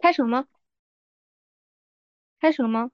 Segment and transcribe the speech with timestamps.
[0.00, 0.46] 开始了吗？
[2.40, 2.90] 开始了吗？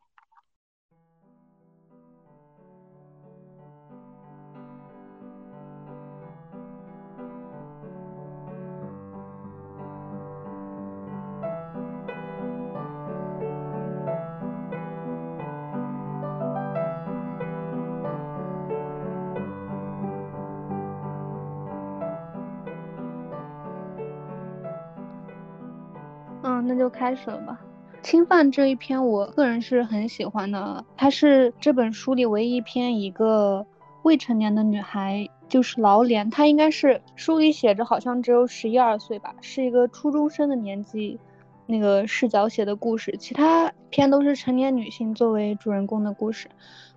[26.73, 27.60] 那就开始了吧。
[28.02, 30.83] 侵犯这一篇，我个人是很喜欢的。
[30.96, 33.65] 它是这本书里唯一一篇一个
[34.05, 41.20] 未成年的女孩，就是老脸，她应该是书里写着好像只有十一二岁吧，是一个初中生的年纪，
[41.66, 43.15] 那个视角写的故事。
[43.18, 46.48] 其他篇都是成年女性作为主人公的故事。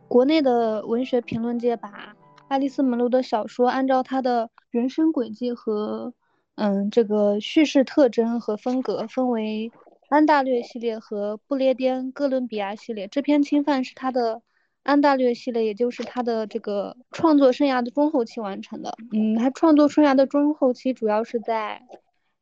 [0.07, 2.15] 国内的文学评论界把
[2.47, 6.13] 爱丽丝·门罗的小说按照她的人生轨迹和
[6.55, 9.71] 嗯这个叙事特征和风格分为。
[10.07, 14.43] 安大略系列和不列颠哥伦比亚系列，这篇侵犯是他的
[14.83, 18.95] 安大略系列，也就是他的这个创作生涯的中后期完成的。
[19.11, 21.81] 嗯，他创作生涯的中后期主要是在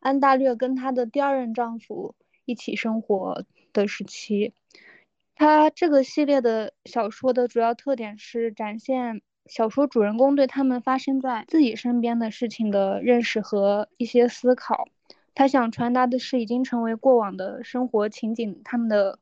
[0.01, 4.53] 安大略跟他的第二任丈夫一起生活的时期。
[5.33, 14.87] 他这个系列的小说的主要特点是展现小说主人公对他们发生在自己身边的事情的认识和一些思考。
[15.35, 19.19] 他想传达的是已经成为过往的生活情景，他们的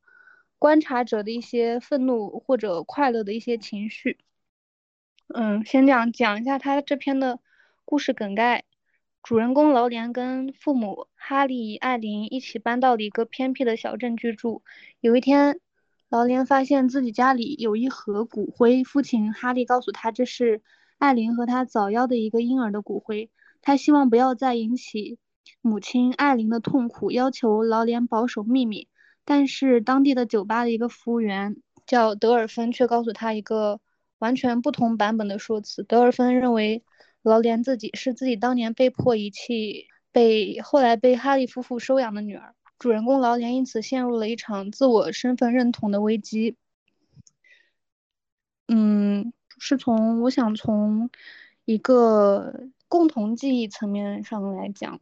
[0.59, 4.17] 观察者的一些愤怒或者快乐的一些情绪。
[5.33, 7.39] 嗯，先讲讲一下他这篇的
[7.85, 8.65] 故事梗概。
[9.23, 14.63] 主人公劳莲跟父母哈利、艾琳一起搬到了一个偏僻的小镇居住。
[14.99, 15.59] 有一天，
[16.11, 20.61] 劳莲发现自己家里有一盒骨灰，父亲哈利告诉他这是
[20.97, 23.31] 艾琳和他早夭的一个婴儿的骨灰。
[23.61, 25.17] 他希望不要再引起。
[25.61, 28.89] 母亲艾琳的痛苦要求劳莲保守秘密，
[29.23, 31.55] 但是当地的酒吧的一个服务员
[31.87, 33.79] 叫德尔芬却告诉他一个
[34.19, 35.81] 完全不同版本的说辞。
[35.81, 36.83] 德尔芬认为
[37.21, 42.53] 劳莲自己是自己当年被迫遗弃、被后来被哈利夫妇收养的女儿。
[42.81, 46.57] 主人公劳莲因此陷入了一场自我身份认同的危机。
[48.67, 51.11] 嗯，是从我想从
[51.65, 54.99] 一个共同记忆层面上来讲。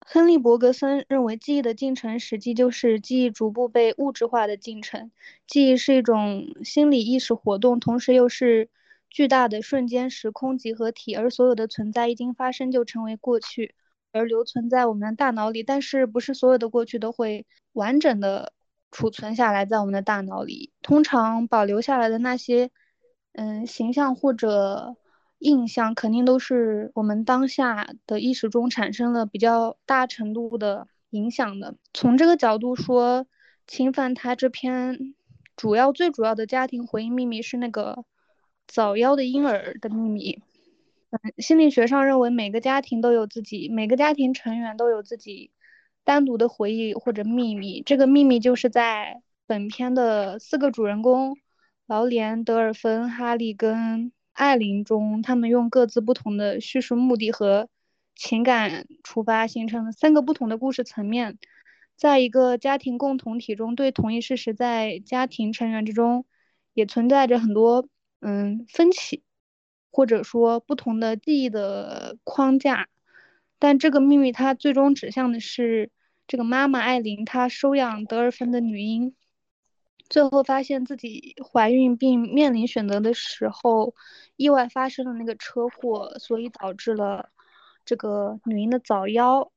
[0.00, 5.12] 亨利·伯格森认为，记忆的进程实际就是记忆逐步被物质化的进程。
[5.46, 8.68] 记忆是一种心理意识活动，同时又是
[9.08, 13.76] 巨大的瞬间时空集合体，而所有的存在一经发生就成为过去，
[14.14, 15.62] 而留存在我们的大脑里。
[15.62, 18.54] 但是，不是所有的过去都会完整的
[18.90, 20.72] 储存下来在我们的大脑里。
[20.80, 22.70] 通常保留下来的那些，
[23.32, 24.96] 嗯，形象或者。
[25.40, 31.74] 印象肯定都是我们当下的意识中产生了比较大程度的影响的。
[31.92, 33.26] 从这个角度说，
[33.66, 35.14] 侵犯他这篇
[35.54, 38.06] 主要最主要的家庭回忆秘密是那个
[38.66, 40.42] 早夭的婴儿的秘密。
[41.38, 45.50] 心理学上认为每个家庭都有自己，每个家庭成员都有自己
[46.04, 47.82] 单独的回忆或者秘密。
[47.82, 51.36] 这个秘密就是在本片的四个主人公
[51.86, 54.12] 劳连、德尔芬、哈利跟。
[54.34, 57.68] 艾琳中，他们用各自不同的叙述目的和
[58.16, 61.38] 情感出发，形成了三个不同的故事层面。
[61.96, 66.26] 在一个家庭共同体中，对同一事实，在家庭成员之中
[66.72, 67.86] 也存在着很多
[68.20, 69.22] 嗯分歧，
[69.94, 72.88] 或者说不同的记忆的框架。
[73.60, 75.92] 但这个秘密，它最终指向的是
[76.26, 79.14] 这个妈妈艾琳，她收养德尔芬的女婴。
[80.10, 83.94] 最后发现自己怀孕并面临选择的时候，
[84.36, 87.30] 意外发生了那个车祸，所以导致了
[87.84, 89.50] 这个女婴的早夭。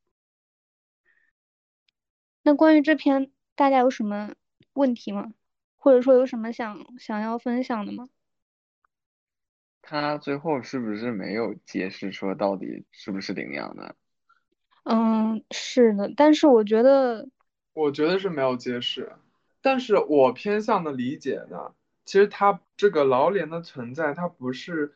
[2.43, 4.35] 那关于这篇，大家有什么
[4.73, 5.33] 问题吗？
[5.75, 8.07] 或者说有什么想想要分享的吗？
[9.89, 13.95] 他最后是不是没有解释说到底是不是领养的？
[14.83, 17.29] 嗯，是的，但是我觉得，
[17.73, 19.13] 我觉得是没有解释。
[19.61, 21.73] 但是我偏向的理解呢，
[22.03, 24.93] 其实他这个劳莲的存在，他不是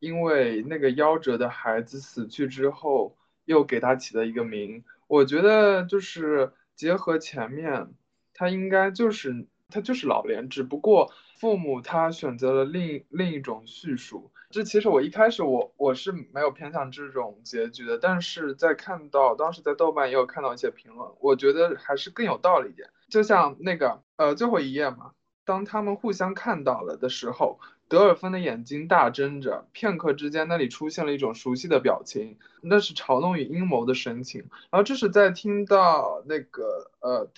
[0.00, 3.16] 因为那个夭折的孩子死去之后
[3.46, 4.84] 又给他起的一个名。
[5.06, 7.94] 我觉得就是结合前面，
[8.34, 14.30] 他应该就是他就是老莲，只不过父母他选择了另另一种叙述。
[14.50, 22.88] 这其实我一开始我我是没有偏向这种结局的，但是在看到当时在豆瓣也有看到一些评论，我觉得还是更有道理一点。
[23.08, 25.12] 就像那个呃最后一页嘛，
[25.44, 27.58] 当他们互相看到了的时候，
[27.88, 34.48] 德尔芬的眼睛大睁着，片刻之间那里出现了一种熟悉的表情，那是嘲弄与阴谋的神情。
[34.70, 37.28] 然后这是在听到那个呃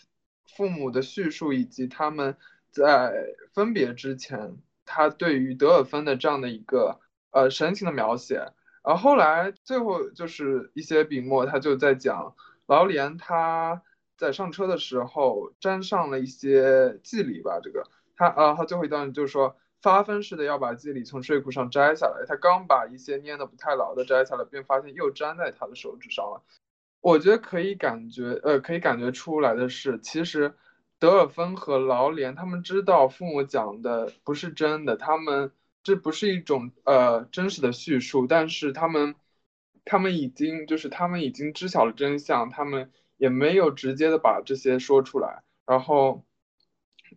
[0.54, 2.36] 父母的叙述以及他们
[2.70, 8.52] 在分别之前，他对于德尔芬的这样的一个呃神情的描写，
[8.84, 12.34] 然后来最后就是一些笔墨，他就在讲
[12.66, 13.82] 劳连他
[14.16, 26.42] 在上车的时候沾上了一些薊梨吧，这个他啊他最后一段就是说发疯似的要把薊梨从睡裤上摘下来，他刚把一些粘的不太牢的摘下来，便发现又粘在他的手指上了。
[27.00, 30.54] 我觉得可以感觉，呃，可以感觉出来的是，其实
[30.98, 35.52] 德尔芬和劳连他们知道父母讲的不是真的，他们
[35.82, 39.14] 这不是一种呃真实的叙述，但是他们
[39.84, 46.24] 他们已经就是他们已经知晓了真相，他们也没有直接的把这些说出来，然后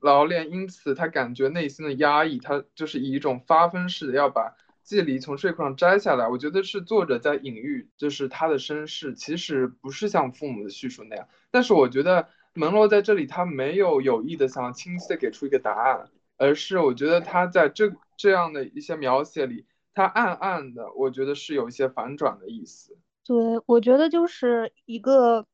[0.02, 4.56] 劳连因此他感觉内心的压抑，他就是以一种发疯似的要把。
[4.86, 11.28] 薊梨从睡裤上摘下来，我觉得是作者在隐喻，就是他的身世其实不是像父母的叙述那样。
[11.52, 22.98] 但是我觉得门罗在这里他没有有意的想要清晰的给出一个答案，而是我觉得他在这这样的一些描写里，他暗暗的，我觉得是有一些反转的意思。
[23.26, 25.46] 对，我觉得就是一个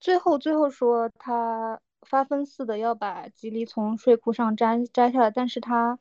[0.00, 5.98] 最后最后说他发疯似的要把吉利从睡裤上摘摘下来，但是他。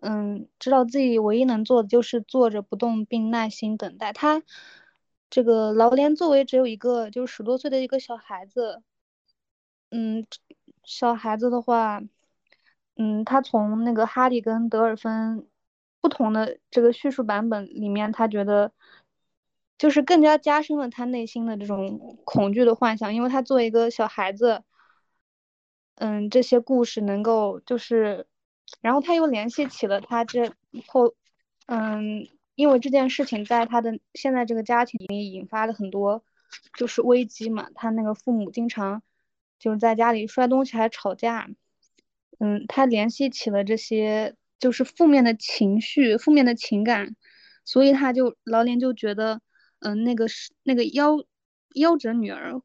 [0.00, 4.12] 嗯，知道自己唯一能做的就是坐着不动，并耐心等待。
[4.12, 4.42] 他
[5.30, 8.82] 这个劳连作为只有一个，就十多岁的一个小孩子，
[9.90, 10.26] 嗯，
[10.84, 12.02] 小孩子的话，
[12.96, 15.46] 嗯，他从那个哈利跟德尔芬
[16.00, 18.72] 不同的这个叙述版本里面，他觉得
[19.78, 24.62] 就是更加加深了他内心的这种恐惧的幻想，因为他作为一个小孩子，
[25.96, 28.26] 嗯，这些故事能够就是。
[28.80, 30.52] 然后他又联系起了他这
[30.88, 31.14] 后，
[31.66, 36.24] 嗯，因为这件事情在他的现在这个家庭里引发了很多
[36.76, 37.68] 就是危机嘛。
[37.76, 39.04] 他那个父母经常
[39.58, 41.48] 就是在家里摔东西还吵架，
[42.38, 47.16] 嗯，他联系起了这些就是负面的情绪、负面的情感，
[47.64, 49.40] 所以他就老连就觉得，
[49.80, 51.24] 嗯，那个是那个夭
[51.74, 52.60] 夭折女儿。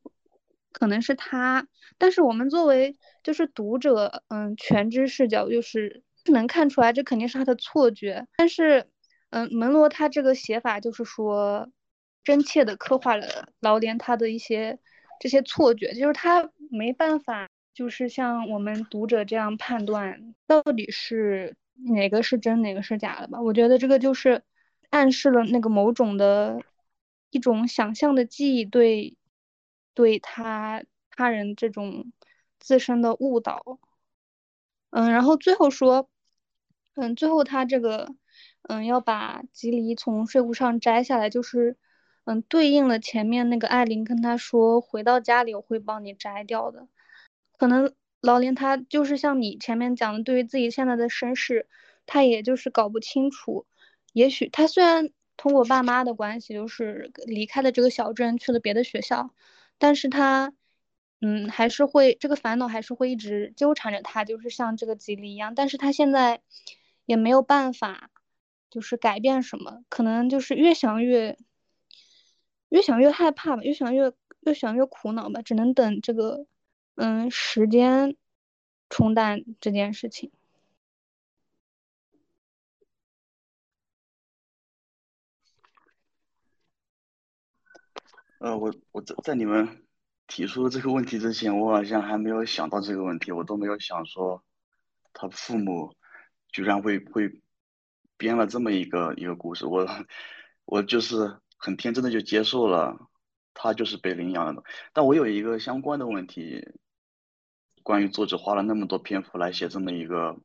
[0.73, 1.67] 可能是他，
[1.97, 8.25] 但是我们作为就是读者，嗯，全知视角就是能看出来，这肯定是他的错觉。
[8.37, 8.87] 但是，
[9.31, 11.69] 嗯，门罗他这个写法就是说，
[12.23, 14.79] 真切的刻画了劳连他的一些
[15.19, 23.41] 这些错觉，就是他没办法，就是像我们读者这样判断到底是哪个是真，哪个是假的吧。
[23.41, 24.43] 我觉得这个就是
[24.89, 26.61] 暗示了那个某种的
[27.29, 29.17] 一种想象的记忆对。
[29.93, 32.13] 对他他人这种
[32.59, 33.77] 自身的误导，
[34.91, 36.09] 嗯，然后最后说，
[36.95, 38.07] 嗯，最后他这个，
[38.63, 41.75] 嗯，要把吉梨从睡裤上摘下来，就是，
[42.25, 46.87] 嗯，对应了前面那个艾琳跟他说，回到家里我会帮你摘掉的。
[47.57, 51.67] 可能老林他就是像你前面讲的，对于自己现在的身世，
[52.05, 53.65] 他也就是搞不清楚。
[54.13, 59.31] 也许他虽然通过爸妈的关系，就是离开了这个小镇，去了别的学校。
[59.79, 60.53] 但是他，
[61.21, 65.55] 嗯，还是会这个烦恼还是会一直纠缠着他，就是像这个吉利一样。
[65.55, 66.41] 但是他现在
[67.05, 68.11] 也没有办法，
[68.69, 71.37] 就是改变什么，可能就是越想越，
[72.71, 76.45] 越想越害怕吧，越想越越想越苦恼吧，只能等这个，
[76.95, 78.15] 嗯，时间
[78.89, 80.31] 冲淡这件事情。
[88.39, 89.85] 呃，我我在在你们
[90.27, 94.43] 提出这个问题之前，我好像还没有想到这个问题，我都没有想说
[95.13, 95.93] 他父母
[96.47, 97.41] 居然会会
[98.17, 99.85] 编了这么一个一个故事，我
[100.65, 102.97] 我就是很天真的就接受了
[103.53, 104.63] 他就是被领养的。
[104.93, 106.67] 但我有一个相关的问题，
[107.83, 110.39] 关于作者花了那么多篇幅来写这么一个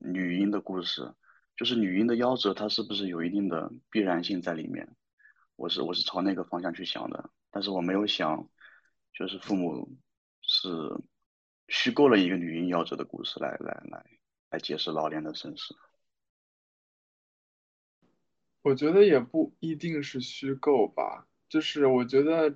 [0.00, 1.14] 女婴的故事，
[1.56, 4.94] 就是女婴的夭折，它是不是有一定的必然性在里面？
[5.56, 8.48] 我是我是朝那个方向去想的，但是我没有想，
[9.14, 9.96] 就是父母
[10.42, 10.68] 是
[11.68, 14.04] 虚构了一个女婴夭折的故事来来来
[14.50, 15.74] 来解释老年的身世。
[18.68, 22.54] 我觉得也不一定是虚构吧，就是我觉得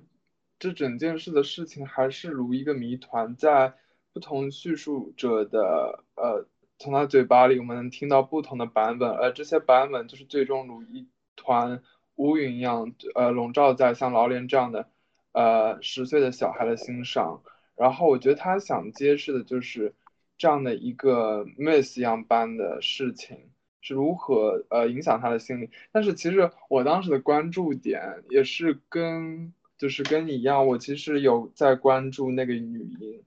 [0.59, 3.73] 这整件事的事情还是如一个谜团，在
[4.13, 11.81] 不同叙述者的呃从他嘴巴里，我们能听到不同的版本，而这些版本就是最终如一团。
[12.15, 14.87] 乌云一样，呃，笼罩在像劳连这样的，
[15.31, 17.41] 呃，十岁的小孩的心上。
[17.75, 19.95] 然后我觉得他想揭示的就是
[20.37, 23.49] 这样的一个 miss 一样般的事情
[23.83, 25.69] 是如何呃影响他的心理。
[25.91, 33.21] 但是其实我当时的关注点也是跟就是跟你一样，我其实有在关注那个女婴。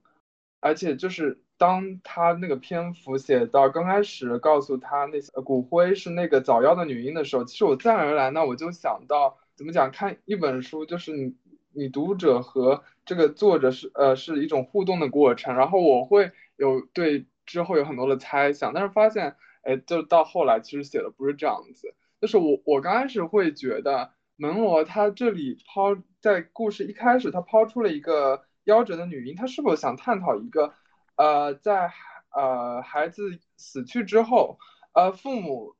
[0.59, 11.35] 而且就是当他那个篇幅写到刚开始告诉他那些骨灰是那个早夭的女婴的时候，其实我自然而然呢，我就想到怎么讲，看一本书就是你
[11.73, 19.35] 你读者和这个作者是呃是一种互动的过程，然后我会有对之后有很多的猜想，但是发现
[19.67, 28.43] 哎，就到后来其实写的不是这样子，就是我我刚开始会觉得门罗他这里抛在故事一开始他抛出了一个。
[28.67, 30.73] 夭折的女婴，她是否想探讨一个，
[31.15, 31.89] 呃，在
[32.35, 34.59] 呃孩子死去之后，
[34.91, 35.77] 呃父母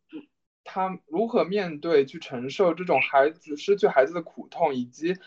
[0.63, 5.17] 他如何面对去承受这种孩子失去孩子的苦痛，以及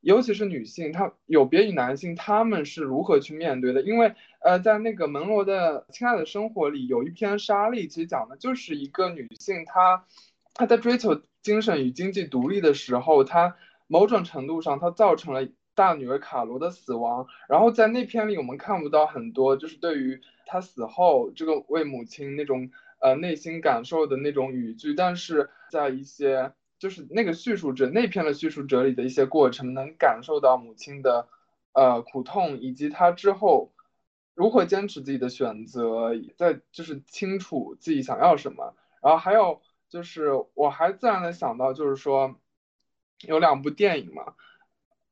[0.00, 3.82] 尤其是女性，她有别于男性，他们是如何去面对的？
[3.82, 10.04] 因为呃，在那个门罗的《亲爱的生活》里，有一篇沙莉，其实讲的就是一个女性，她
[10.54, 13.56] 她在追求精神与经济独立的时候，她
[13.86, 15.48] 某种程度上她造成了。
[15.72, 31.28] 大女儿卡罗的死亡，然后在那篇里我们看不到很多，就是对于她死后这个为母亲那种呃内心感受的那种语句，但是在一些就是那个叙述者那篇的叙述者里的一些过程，能感受到母亲的
[31.72, 33.72] 呃苦痛，以及她之后
[34.34, 38.74] 如何坚持自己的选择，在就是清楚自己想要什么。
[39.02, 42.36] 然后还有就是我还自然的想到就是说
[43.20, 44.34] 有两部电影嘛。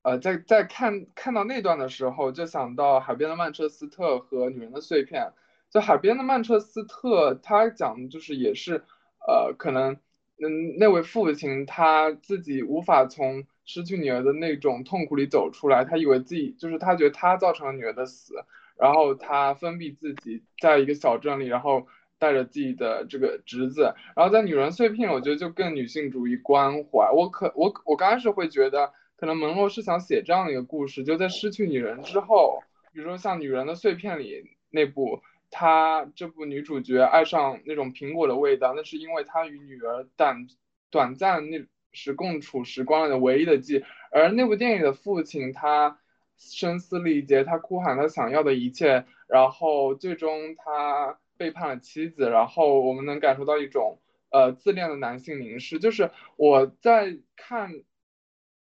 [0.02, 5.22] 呃，在在看看到那段的时候，就想到《海边的曼彻斯特》和《女人的碎片》。
[5.70, 8.84] 就《海边的曼彻斯特》，他讲的就是也是，
[9.26, 9.98] 呃，可能，
[10.38, 18.44] 嗯，那位父亲他自己无法从失去女儿的那种痛苦里走出来，他以为自己就是他觉得他造成了女儿的死，
[18.78, 21.86] 然后他封闭自己在一个小镇里，然后
[22.18, 23.92] 带着自己的这个侄子。
[24.16, 27.10] 然后在《女人碎片》，我觉得就更女性主义关怀。
[27.12, 28.92] 我可我我刚开始会觉得。
[29.20, 35.20] 可能门罗是想写这样的一个故事，就在失去女人之后，比如说像《女人的碎片》里那部，
[35.50, 40.46] 她这部女主角爱上那种苹果的味道，那是因为她与女儿短
[40.88, 43.84] 短暂那时共处时光的唯一的记忆。
[44.12, 45.98] 而那部电影的父亲，他
[46.38, 53.98] 声嘶力竭，他哭喊他想要的一切，然后最终他背叛了妻子，然后我们能感受到一种
[54.30, 55.78] 呃自恋的男性凝视。
[55.78, 57.82] 就是我在看。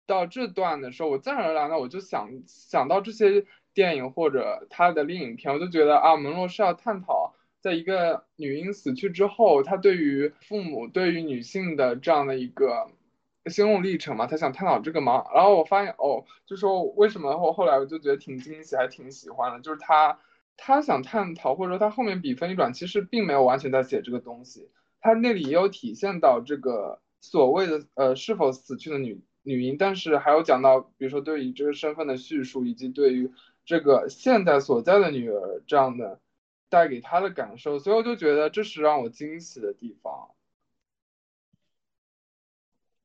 [0.07, 12.89] 到这段的时候，我自然而然的我就想想到这些电影或者他的另影片，我就觉得啊，门罗是要探讨，在一个女婴死去之后，他对于父母、对于女性的这样的一个
[13.45, 15.25] 心路历程嘛，他想探讨这个嘛。
[15.33, 20.19] 然后我发现哦，就说为什么后后来我就觉得挺惊喜，还挺喜欢的，就是他
[20.57, 24.69] 他想探讨，或者说他后面笔锋一转，其实并没有完全在写这个东西，
[24.99, 29.23] 他那里也有体现到这个所谓的呃是否死去的女。
[29.43, 33.31] 女婴，但是还有讲到，比如说对于这个身份的叙述，以及对于
[33.65, 36.19] 这个现在所在的女儿这样的
[36.69, 40.29] 带给他的感受，所以我就觉得这是让我惊喜的地方。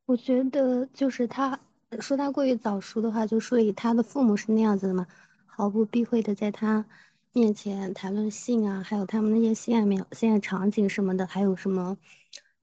[0.07, 1.59] 我觉得就是他
[2.01, 5.07] 说他过于早熟的话，就说以他的父母是那样子的嘛，
[5.47, 6.87] 毫不避讳的在他
[7.33, 11.97] 面前谈论性啊，还有他们那些性爱描性爱场景什么的，还有什么。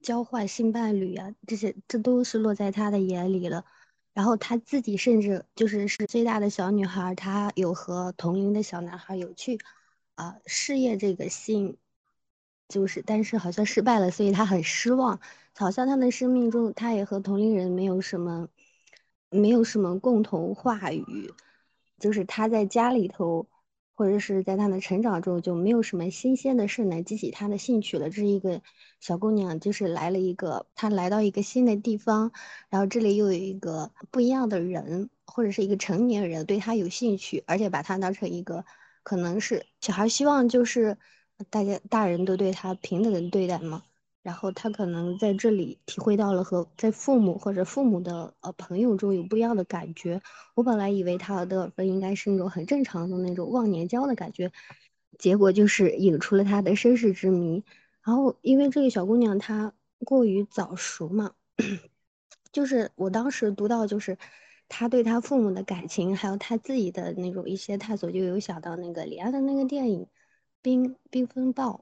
[0.00, 3.64] 交换性伴侣啊，这些这都是落在他的眼里了。
[4.12, 9.58] 然后他自己甚至就是是最大的小女孩，她有和同龄的小男孩有去
[10.14, 11.78] 啊试验这个性，
[12.68, 15.20] 就是但是好像失败了，所以他很失望。
[15.56, 18.48] 好像他的生命中，他也和同龄人没有什么
[19.30, 21.32] 没有什么共同话语，
[21.98, 23.46] 就是他在家里头。
[23.96, 28.10] 或者是在他的成长中就没有什么新鲜的事能激起他的兴趣了。
[28.10, 28.60] 这是一个
[28.98, 32.32] 小姑娘，就是来了一个，她来到一个新的地方，
[32.68, 38.64] 然后这里又有一个不一样的人，或者是一个成年人对她有兴趣，而且把她当成一个
[39.04, 40.98] 可能是小孩，希望就是
[41.48, 43.84] 大家大人都对她平等的对待嘛。
[44.24, 50.22] 然后他可能在这里体会到了和在父母或者父母的呃朋友中有不一样的感觉。
[50.54, 54.50] 我本来以为他和德尔芬应该是那种很正常的那种忘年交的感觉，
[55.18, 57.62] 结果就是引出了他的身世之谜。
[58.02, 61.34] 然后因为这个小姑娘她过于早熟嘛，
[62.50, 64.16] 就是我当时读到就是
[64.70, 70.00] 他对他父母的感情，还有他自己的那种一些探索，就有想到那个李安的那个电影
[70.62, 71.72] 《冰冰风暴》，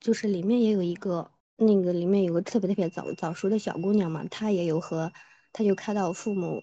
[0.00, 1.30] 就是里面也有一个。
[1.62, 5.12] 那个里面有个特别特别早早熟的小姑娘嘛，她也有和，
[5.52, 6.62] 她就看到父母，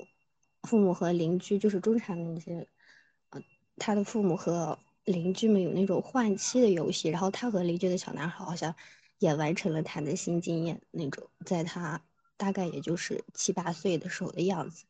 [0.64, 2.68] 父母和邻居就是中产的那些，
[3.32, 3.42] 呃，
[3.78, 8.76] 她的父母和邻居们有那种换妻的游戏，然后她和邻居的小男孩好像
[9.18, 12.02] 也完成了他的新经验那种，在他
[12.38, 14.86] 大概也就是七八岁的时候的样子，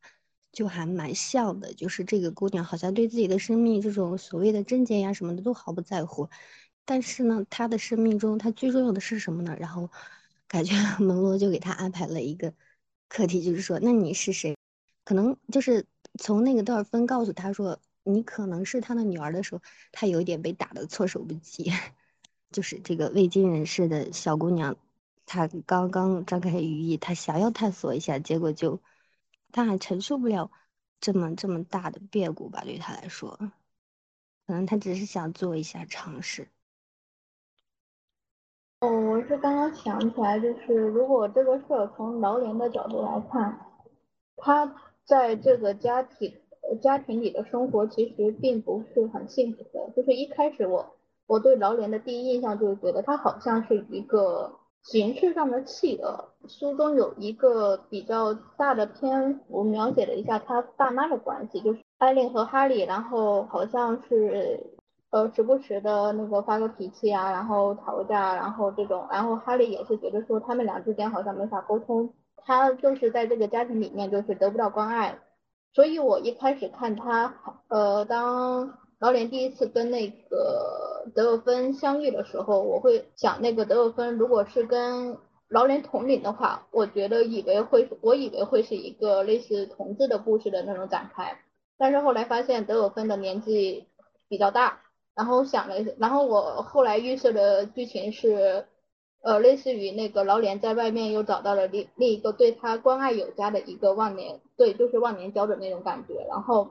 [0.51, 6.29] 就还蛮像的，就是这个姑娘好像对自己的生命这种所谓的贞洁呀什么的都毫不在乎，
[6.89, 9.55] 但是呢，他的生命中他最重要的是什么呢？
[9.59, 9.87] 然后
[10.47, 12.51] 感觉 门罗就给他安排了一个
[13.07, 14.57] 课题，就是说，那你是谁？
[15.03, 15.85] 可能就是
[16.17, 21.71] 从那个德尔芬告诉他说你可能是他的女儿的时候，他有一点被打的措手不及，
[22.49, 24.75] 就是这个未经人事的小姑娘，
[25.27, 28.81] 她刚刚张开羽翼，她想要探索一下，结果就。
[29.51, 30.51] 她还承受不了
[30.99, 32.63] 这么这么大的变故吧？
[32.63, 33.37] 对他来说，
[34.47, 36.47] 可能他只是想做一下尝试。
[38.81, 43.59] 哦，我是刚刚想起来，就是如果这个事儿从劳莲的角度来看，
[44.37, 44.73] 他
[45.05, 46.33] 在这个家庭
[46.81, 49.91] 家庭里的生活其实并不是很幸福的。
[49.95, 50.95] 就是一开始我
[51.27, 54.51] 我对劳莲的第一印象就是觉得他好像是一个。
[54.81, 64.57] 形式上的企鹅，书中有一个比较大的篇幅描写了一下他爸妈的关系，就是艾琳和哈利，然后好像是
[65.11, 75.19] 呃时不时的那个发个脾气啊，然后吵个架，然后这种，然后哈利也是觉得说他们俩之间好像没法沟通，他就是在这个家庭里面就是得不到关爱，
[75.73, 77.33] 所以我一开始看他
[77.67, 78.77] 呃当。
[78.99, 91.39] 劳莲第一次跟那个德尔芬相遇的时候，我会想，那个德尔芬如果是跟劳莲同龄的话，我觉得以为会，我以为会是一个类似同志的故事的那种展开。
[91.77, 93.87] 但是后来发现德尔芬的年纪
[94.27, 94.81] 比较大，
[95.19, 98.65] 然后想了，然后我后来预设的剧情是，
[99.21, 106.69] 呃，类似于那个劳莲在外面又找到了另另一个对他关爱有加的一个忘年，对，就是忘年交的那种感觉，然后。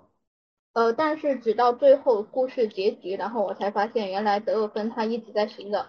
[0.74, 5.86] 呃，但是直到最后故事结局，然后我才发现，原来德尔芬他一直在寻找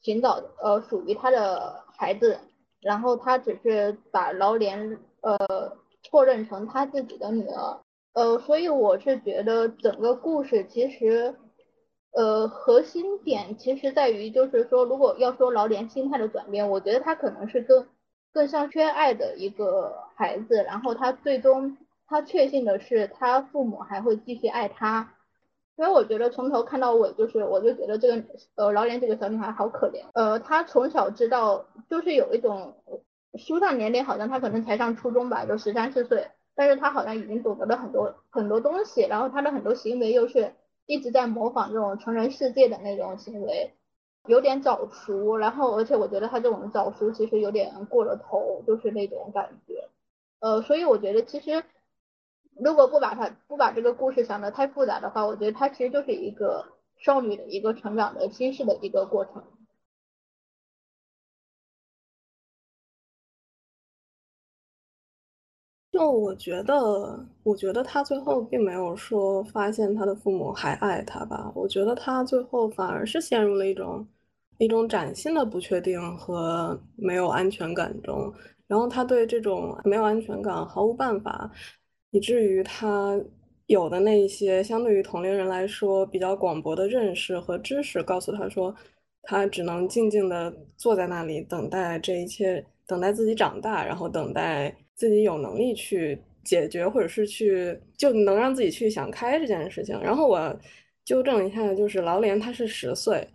[0.00, 2.40] 寻找呃属于他的孩子，
[2.80, 5.38] 然后他只是把劳莲呃
[6.02, 7.78] 错认成他自己的女儿，
[8.14, 11.36] 呃，所以我是觉得整个故事其实
[12.12, 17.86] 呃核心点其实在于，就是说如果要说劳莲心态的转变，我觉得他可能是更
[18.32, 21.76] 更像缺爱的一个孩子，然后他最终。
[22.08, 25.14] 他确信的是，他父母还会继续爱他，
[25.76, 28.22] 所以我觉得从头看到尾，就是我就觉得这个
[28.54, 30.02] 呃劳莲这个小女孩好可怜。
[30.12, 32.74] 呃，她从小知道，就是有一种
[33.38, 40.52] 书上年龄好像她可能才上初中吧，就十三四岁，但是她好像已经懂得了很多很多东西，然后她的很多行为又是
[40.86, 43.74] 一直在模仿这种成人世界的那种行为，
[44.26, 45.36] 有点早熟。
[45.36, 49.88] 然后而且我觉得他这种早熟其实有点过了头，就是那种感觉。
[50.40, 51.64] 呃，所以我觉得其实。
[52.54, 56.66] 如果不把他不把这个故事想得太复杂的话，我觉得他其实就是一个
[56.98, 59.42] 少女的一个成长的心事的一个过程。
[66.02, 71.52] 就我觉得，我觉得他最后并没有说发现他的父母还爱他吧。
[71.54, 74.04] 我觉得他最后反而是陷入了一种
[74.58, 78.34] 一种崭新的不确定和没有安全感中，
[78.66, 81.48] 然后他对这种没有安全感毫无办法。
[82.10, 83.16] 以至于他
[83.66, 88.74] 有的那一些相对于同龄人来说比较广博的认识和知识，告诉他说，
[89.22, 100.00] 他只能静静的坐在那里等待这一切，等待自己长大，然后等待自己有能力去解决，或者是去就能让自己去想开这件事情。
[100.00, 100.56] 然后我
[101.04, 103.26] 纠正一下，就是劳莲他是十岁。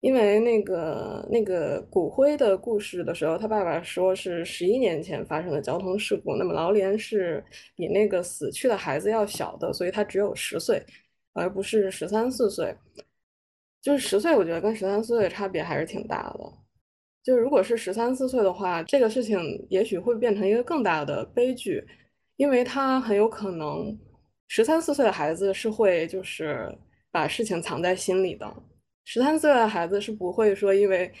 [0.00, 6.36] 因为那个那个骨灰的故事的时候，他爸爸说是十一年前发生的交通事故。
[6.36, 10.80] 那么劳莲是比那个死去的孩子要小的，所以他只有十岁，
[11.32, 12.72] 而不是十三四岁。
[13.82, 16.67] 就是十岁，我觉得跟十三四岁差别还是挺大的。
[17.28, 19.38] 就如果是十三四岁的话，这个事情
[19.68, 21.86] 也许会变成一个更大的悲剧，
[22.36, 23.94] 因为他很有可能
[24.46, 26.74] 十三四岁的孩子是会就是
[27.10, 28.50] 把事情藏在心里的。
[29.04, 31.12] 十三岁的孩子是不会说因为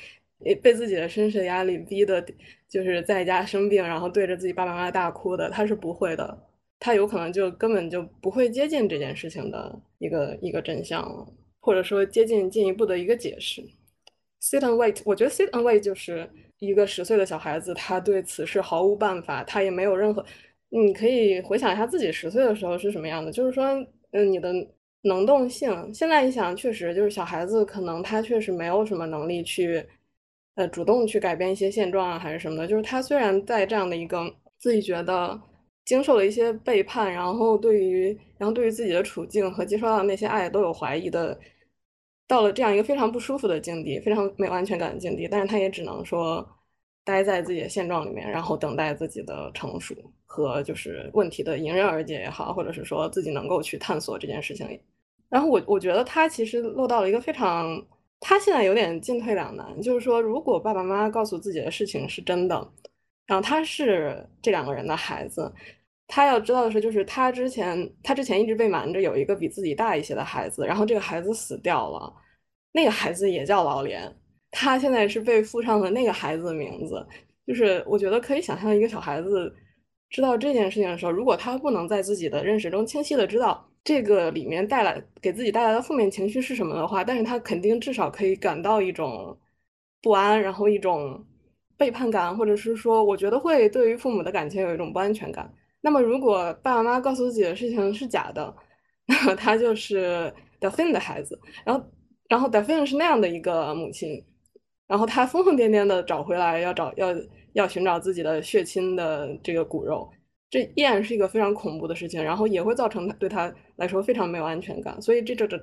[0.62, 2.24] 被自己的身世压力逼的，
[2.70, 6.38] 就是在家生病，然后对着自己爸爸妈妈大哭的，他是不会的。
[6.80, 11.06] 他有可能就根本就不会接近这件事情的一个一个真相，
[11.60, 13.62] 或者说接近进一步的一个解释。
[14.40, 20.24] Sit and wait，我觉得 sit and wait 就是一个十岁的小孩子，他对此事毫无办法，他也没有任何。
[20.70, 23.64] 你可以回想一下自己十岁的时候是什么样的，就是说，
[24.12, 24.52] 嗯，你的。
[25.02, 29.82] 能动性，现在一想，确实就是小孩子，可能他确实没有什么能力去，
[30.56, 32.66] 呃，主动去改变一些现状啊，还是什么的。
[32.66, 35.40] 就是他虽然在这样的一个自己觉得
[35.84, 41.38] 经受了一些背叛，然后对于，然后对于自己的处境和接收到的那些爱都有怀疑的，
[42.28, 46.46] 到了这样一个非常不舒服的境地，非常没有安全感的境地，但是他也只能说，
[47.02, 49.94] 待在自己的现状里面，然后等待自己的成熟
[50.26, 54.78] 和就是问题的迎刃而解也好，或者是说自己能够去探索这件事情。
[55.30, 57.82] 然后我我觉得他其实落到了一个非常，
[58.20, 62.54] 他现在有点进退两难，就是说如果爸爸妈妈告诉自己的事情是真的，
[63.26, 65.50] 然后他是这两个人的孩子，
[66.08, 72.12] 他要知道的是，就是他之前他之前一直被瞒着有一个比自己大一些的孩子，然后这个孩子死掉了，
[72.72, 74.12] 那个孩子也叫老连。
[74.50, 77.06] 他现在是被附上了那个孩子的名字，
[77.46, 79.54] 就是我觉得可以想象，一个小孩子
[80.08, 89.38] 知道这件事情的时候，如果他不能在自己的认识中清晰的知道这个里面带来给自己带来的负面情绪是什么的话，但是他肯定至少可以感到一种
[90.00, 91.22] 不安，然后一种
[91.76, 95.52] 背叛感，或者是说，我觉得会对于父母的感情有一种不安全感。
[95.80, 98.54] 那么，如果爸爸妈妈告诉自己的事情是假的，
[99.06, 101.84] 那 么他就是 Delphine 的孩子，然后，
[102.28, 104.24] 然后 Delphine 是那样的一个母亲。
[104.86, 107.08] 然后他疯疯癫癫的找回来，要找要
[107.52, 110.10] 要寻找自己的血亲的这个骨肉，
[110.48, 115.00] 这依然是一个非常恐怖的事情，然后也会造成他对他来说非常没有安全感。
[115.02, 115.62] 所以这这这，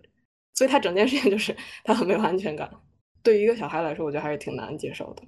[0.53, 2.69] 所以他整件事情就是他很没有安全感。
[3.23, 5.23] 对于一个小孩来说，我觉得还是挺难接受的。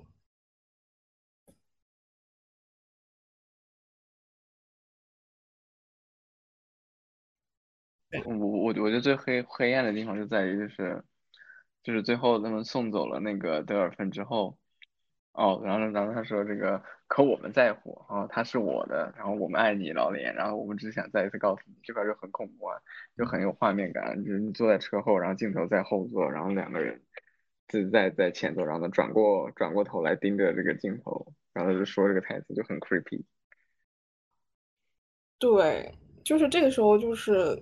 [8.26, 11.04] 我我我觉得最黑黑暗的地方就在于就是。
[11.84, 14.58] 就是最后他们送走了那个德尔芬之后，
[15.32, 22.78] 哦，然后然后他说这个可我们在乎啊，他是我的，然后我们爱你老脸，然后我们只想再一次告诉你，这块就很恐怖啊，
[23.15, 27.02] 就很有画面感，就是你坐在车后，然后镜头在后座，然后两个人
[27.70, 33.24] 自己在在前座，然后他转过转过头来盯着这个镜头，然后他就说这个台词就很 creepy。
[35.39, 37.58] 对，就是这个时候就是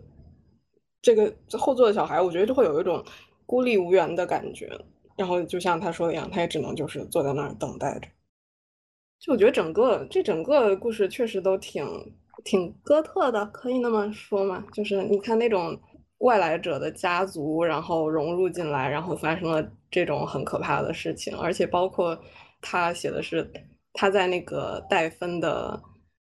[1.06, 3.06] 这个后座的小孩，我觉得就会有一种。
[3.48, 4.68] 孤立无援的感觉，
[5.15, 8.08] 然后就像他说的一样，他也只能就是坐在那儿等待着。
[9.20, 11.86] 就我觉得整个这整个故事确实都挺
[12.44, 14.65] 挺哥特的，可以那么说吗？
[14.74, 15.80] 就是你看那种
[16.22, 22.20] 外来者的家族，然后融入进来，然后发生了这种很可怕的事情，而且包括
[22.62, 23.48] 他写的是
[23.94, 25.80] 他在那个戴芬的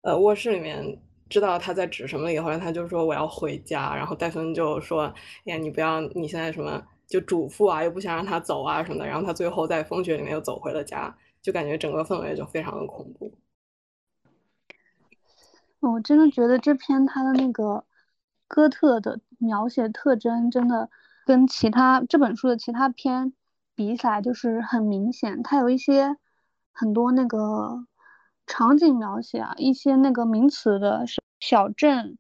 [0.03, 1.01] 呃卧室里面。
[1.35, 5.13] 知道他在指什么以后，他就说我要回家，然后戴芬就说
[5.45, 13.33] ：“哎呀，你不要，你现在什么就嘱咐啊，又不想让他走啊什么的。”然后他最后在风雪里面又走回了家，就感觉整个氛围就非常的恐怖。
[15.81, 17.85] 我真的觉得这篇他的那个
[18.47, 20.89] 哥特的描写特征，真的
[21.27, 23.33] 跟其他这本书的其他篇
[23.75, 25.43] 比起来，就是很明显。
[25.43, 26.17] 他有一些
[26.71, 27.85] 很多那个。
[28.47, 31.05] 场景描写啊，一些那个名词的
[31.41, 32.19] 小镇，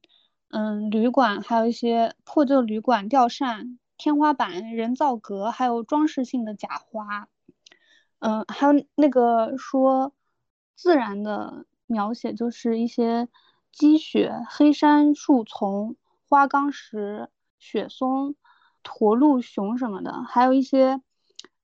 [0.48, 7.28] 嗯，旅馆，还有一些破旧旅馆、吊扇、天花板、人造革，还有装饰性的假花，
[8.20, 10.12] 嗯，还有那个说
[10.74, 13.28] 自然的描写，就是一些
[13.70, 15.96] 积雪、黑山树丛、
[16.28, 18.34] 花岗石、雪松、
[18.82, 21.00] 驼鹿熊什么的，还有一些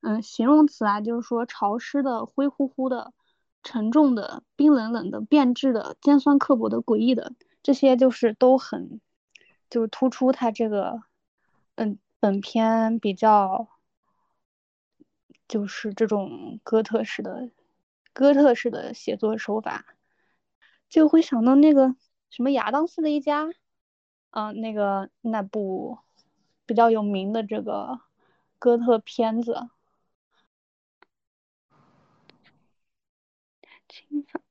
[0.03, 3.13] 嗯形容词啊，就是说潮湿的、灰乎乎的。
[3.63, 9.01] 沉重的、冰冷冷的、变质的、尖酸刻薄的、诡异的，这些就是都很，
[9.69, 11.03] 就是突出他这个，
[11.75, 13.69] 嗯，本片比较，
[15.47, 17.51] 就是这种哥特式的、
[18.13, 19.85] 哥特式的写作手法，
[20.89, 21.95] 就会想到那个
[22.31, 23.51] 什么亚当斯的一家，
[24.31, 25.99] 啊，那个那部
[26.65, 28.01] 比较有名的这个
[28.59, 29.69] 哥特片子。
[34.09, 34.43] 侵犯，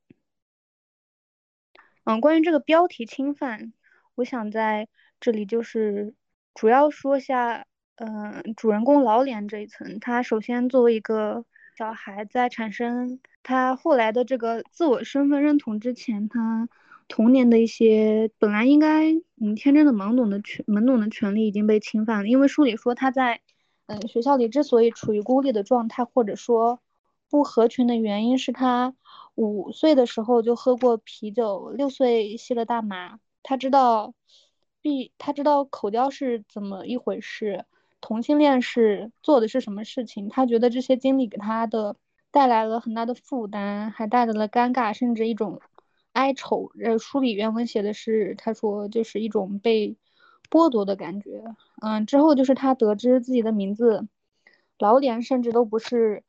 [2.06, 3.74] 嗯，关于这个标题侵犯，
[4.16, 4.88] 我想在
[5.20, 6.14] 这里就是
[6.54, 11.46] 主要说下，嗯，主人公老脸这一层，他首先作为一个
[11.78, 16.68] 小孩，在产生他后来的这个自我身份认同之前，他
[17.08, 23.42] 童年的一些本来应该嗯天真的懵懂的权懵懂的权利已经被侵犯了，因为书里说他在
[23.88, 26.80] 嗯学校里之所以处于孤立的状态，或者说
[27.30, 28.96] 不合群的原因是他。
[29.42, 33.22] 五岁的时候就喝过啤酒，六岁吸了大麻。
[33.42, 34.14] 他知道，
[34.82, 37.64] 必他知道口交是怎么一回事，
[38.02, 40.28] 同性恋是做的是什么事情。
[40.28, 41.96] 他觉得这些经历给他的
[42.32, 45.62] 带来了很大的负担，还带来了尴尬，甚至一种
[46.12, 46.70] 哀愁。
[46.84, 49.96] 呃，书里原文写的是，他说就是一种被
[50.50, 51.46] 剥夺的感觉。
[51.82, 54.06] 嗯，之后就是他得知自己的名字
[54.78, 56.24] 老脸，甚至都不是。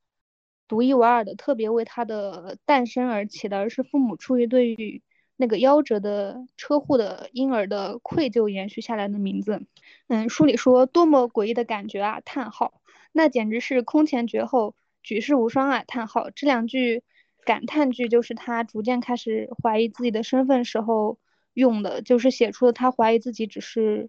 [0.71, 5.03] 独一无二的，特别为他的诞生而起的，而是父母出于对于
[5.37, 9.67] 那个夭折的车祸的婴儿的愧疚延续下来的名字。
[10.07, 12.21] 嗯，书里说多么诡异的感觉啊！
[12.25, 12.81] 叹号，
[13.11, 15.83] 那简直是空前绝后，举世无双啊！
[15.83, 17.03] 叹号，这两句
[17.45, 21.19] 感叹句，就是他逐渐开始怀疑自己的身份时候
[21.53, 24.09] 用的，就是写出了他怀疑自己只是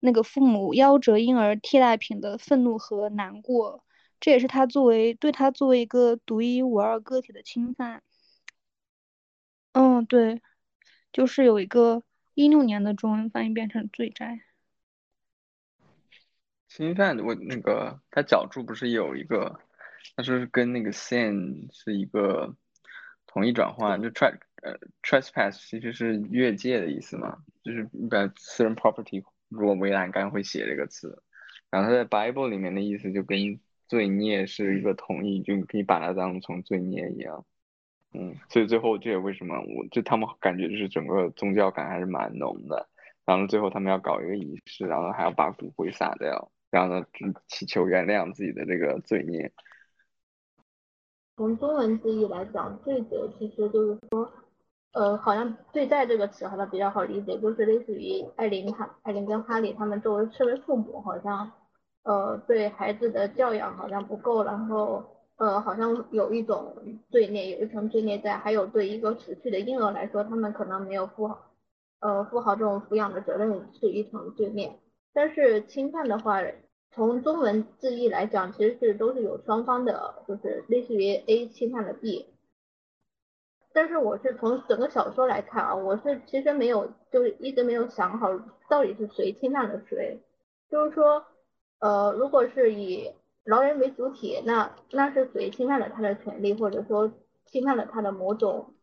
[0.00, 3.84] 那个父母夭折婴儿替代品的愤怒和难过。
[4.20, 8.02] 这也是他作为对他作为一个独一无二个体的侵犯。
[9.72, 10.42] 嗯，对，
[11.12, 12.02] 就是有一个
[12.34, 14.40] 一六年的中文翻译变成罪债。
[16.66, 19.60] 侵犯我那个他脚注不是有一个，
[20.16, 22.54] 他说是跟那个 sin 是一个
[23.26, 31.22] 同义转换，就 tra 呃 trespass 其实是越界的意思嘛，就是一般私人 property 如果围栏杆会写这个词，
[31.70, 37.44] 然后他在 Bible 里面的意思就跟罪孽是一个同义，就你可以把它当成罪孽一样，
[38.14, 42.88] 嗯，所以最后这也为什么我就他们感觉就是整个宗教感还是蛮浓的，
[43.24, 46.50] 然后最后他们要搞一个仪式，然后还要把骨灰撒掉。
[46.70, 47.06] 然后呢，
[47.46, 49.50] 祈求原谅自己的这个罪孽。
[51.34, 54.30] 从中文字义来讲，罪责其实就是说，
[54.92, 61.50] 呃，好像罪债这个词好像比较好理解，就是类似于艾琳哈艾琳跟哈利他们作为身为父母，好像
[62.02, 65.04] 呃对孩子的教养好像不够，然后
[65.36, 66.74] 呃好像有一种
[67.10, 71.50] 罪孽，有一层罪孽在，还有对一个死去的婴儿来说，他们可能没有负好
[72.00, 74.78] 呃负好这种抚养的责任，是一层罪孽。
[75.12, 76.40] 但是侵犯的话，
[76.90, 82.26] 从中文字义来讲，其实是都是有双方的，就是类似于 A 侵犯了 B。
[83.74, 88.28] 但是我是从整个小说来看啊，我是其实没有，就是一直没有想好
[88.68, 90.20] 到底是谁侵犯了谁。
[90.70, 91.24] 就是说，
[91.80, 93.10] 呃，如果是以
[93.44, 97.10] 劳人为主体，那那是谁侵犯了他的权利，或者说
[97.46, 98.74] 侵犯了他的某种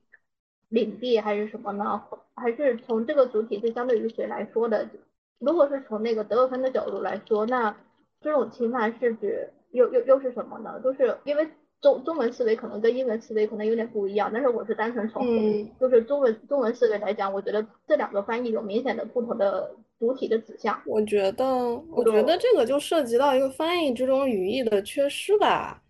[0.70, 2.04] 领地，还是什么呢？
[2.36, 4.90] 还是从这个主体是相对于谁来说的？
[5.40, 7.76] 如果是从那个德尔芬的角度来说，那
[8.22, 10.80] 这种侵犯是指又又又是什么呢？
[10.84, 11.48] 就是因为
[11.82, 15.24] 中中文思维可能跟英文思维可能有点不一样，但是我是单纯从
[15.80, 20.82] 就是中文中文思维来讲，我觉得这两个翻译有明显的不同的主体的指向。
[20.86, 21.46] 我觉得，
[21.92, 25.82] 我觉得这个就涉及到一个翻译之中语义的缺失吧。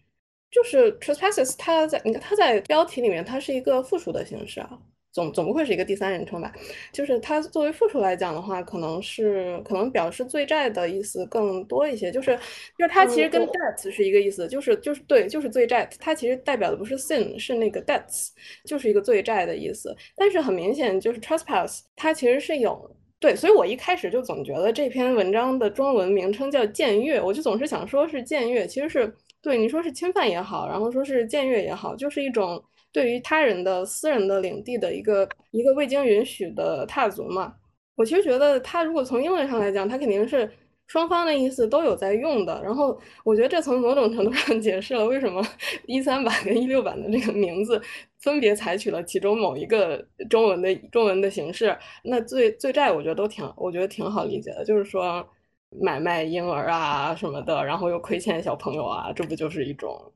[0.51, 4.79] 就是 trespasses，它在你看它在标题里面，它是一个复数的形式啊。
[5.11, 6.53] 总总不会是一个第三人称吧？
[6.91, 12.11] 就是它作为复数来讲的话，可能是可能表示罪债的意思更多一些。
[12.11, 12.37] 就是
[12.77, 15.89] 就是它其实跟 debt 是一个意思，就是就是对，就是罪债。
[15.99, 18.31] 它其实代表的不是 sin，是那个 debts，
[18.65, 19.95] 就是一个罪债的意思。
[20.17, 22.89] 但是很明显，就是 trespass，它其实是有
[23.25, 29.11] 对，所以我一开始就总觉得这篇文章的中文名称叫僭越，我就总是想说是僭越，其实是
[29.41, 32.63] 对你说是侵犯也好，然后说是僭越也好，就是一种。
[32.91, 37.53] 对于他人的私人的领地的一个一个未经允许的踏足嘛，
[37.95, 40.47] 我其实觉得他如果从英文上来讲，他肯定是
[40.87, 42.61] 双方的意思都有在用的。
[42.63, 45.41] 然后我觉得这从某种程度上解释了为什么
[45.87, 47.81] 一三版跟一六版的这个名字
[48.19, 51.77] 分别采取了其中某一个中文的中文的形式。
[52.03, 55.27] 那罪罪债我觉得都挺我觉得挺好理解的，就是说
[55.81, 60.11] 买卖婴儿啊什么的，然后又亏欠小朋友啊，这不就是一种。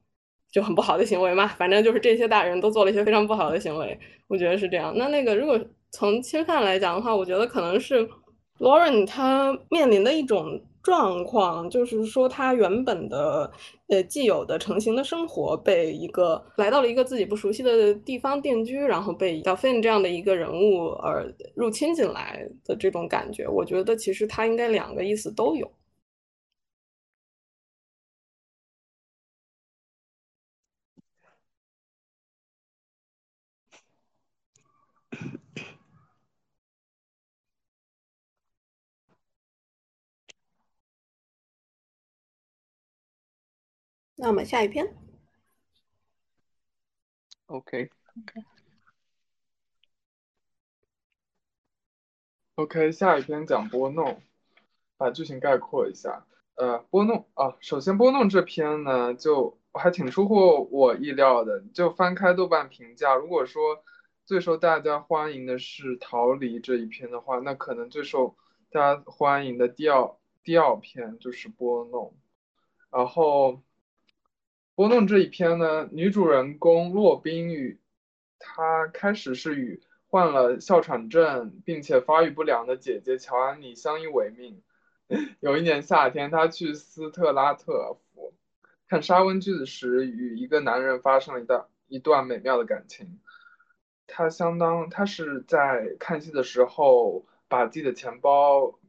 [0.52, 3.96] 就很不好的行为嘛，反正就是这些大人都做了一些非常不好的行为，
[4.28, 4.92] 我觉得是这样。
[4.98, 5.60] 那那个如果
[5.92, 8.10] 从侵犯来讲的话，我觉得可能是
[8.60, 13.52] Lauren 他面临的一种状况，就是说他原本的
[13.88, 25.72] 呃既有的成型的生活被一个来到了一个自己不熟悉的地方定居，然后被 Delphine 这样的一个人物而入侵进来的这种感觉，我觉得其实他应该两个意思都有。
[44.22, 44.86] 那我们下一篇。
[47.46, 47.90] OK。
[52.56, 54.22] OK，下一篇讲波弄，
[54.98, 56.26] 把剧情概括一下。
[56.56, 61.62] 呃，波弄啊，首先波弄这篇呢，就还挺出乎我意料的。
[61.74, 63.82] 就翻开豆瓣评价，如果说
[64.26, 68.36] 最受大家欢迎的是逃离这一篇的话，那可能最受
[68.70, 72.14] 大家欢迎的第二第二篇就是波弄，
[72.90, 73.62] 然后。
[74.80, 77.82] 波动这一篇呢，女主人公洛宾与，
[78.40, 84.64] 她开始是与患了哮喘症并且发育不良的姐姐乔安妮相依为命。
[85.42, 88.34] 有一年夏天，她去斯特拉特福
[88.88, 93.20] 看沙温剧时，与一个男人发生了一段一段美妙的感情。
[94.08, 98.80] 她相当，她是在看戏的时候把自己的钱包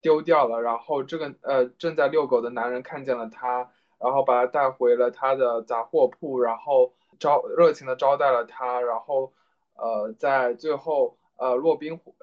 [0.00, 3.72] 丢掉了，然后这个呃正在遛狗的男人看见了她。
[3.98, 9.32] 然后把他带回了他的杂货铺，然后招热情的招待了他，然后
[9.74, 12.14] 呃在最后呃洛宾火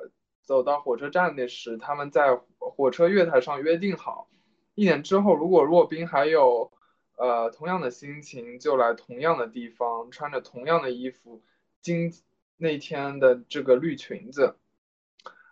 [0.44, 4.28] 走到火车站那时，他们在火车月台上约定好，
[4.76, 6.72] 一年之后如果洛宾还有
[7.18, 11.42] 呃同样的心情，就来同样的地方，穿着同样的衣服，
[11.82, 12.12] 今
[12.58, 14.56] 那天的这个绿裙子，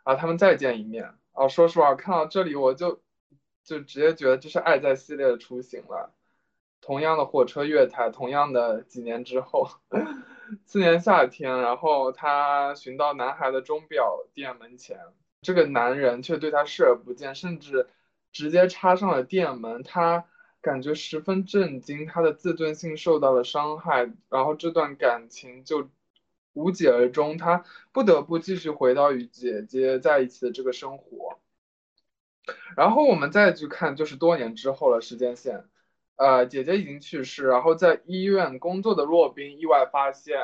[0.03, 1.13] 啊他们再见一面。
[1.31, 2.99] 啊，说实话，看到这里我就
[3.69, 6.11] 就直接觉得这是爱在系列的雏形了。
[6.81, 9.69] 同样的火车月台，同样的几年之后，
[10.65, 14.97] 次年夏天，然后他寻到男孩的钟表店门前，
[15.43, 17.87] 这个男人却对他视而不见，甚至
[18.31, 19.83] 直接插上了店门。
[19.83, 20.25] 他
[20.61, 25.87] 感觉十分震惊，他的自尊心受到了伤害，然后这段感情就
[26.53, 27.37] 无疾而终。
[27.37, 31.37] 他不得不继续回到与姐姐在一起的这个生活。
[32.75, 35.65] 然后我们再去看，就是多年之后了，时间线。
[36.15, 40.37] 呃，姐姐已经去世，然后在医院工作的洛宾意外发现，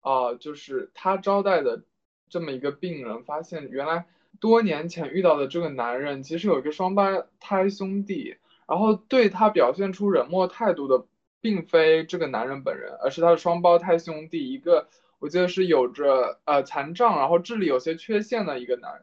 [0.00, 1.82] 啊，就是他招待的
[2.30, 4.06] 这么一个病人，发现原来
[4.40, 11.04] 多年前遇到的这个男人其实有一个双胞胎兄弟，然后对他表现出冷漠态度的，
[11.42, 19.02] 并非这个男人本人，而是他的双胞胎兄弟，一个我记得是有着呃残障，然后智力有些缺陷的一个男人，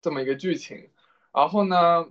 [0.00, 0.88] 这么一个剧情，
[1.32, 2.10] 然后呢？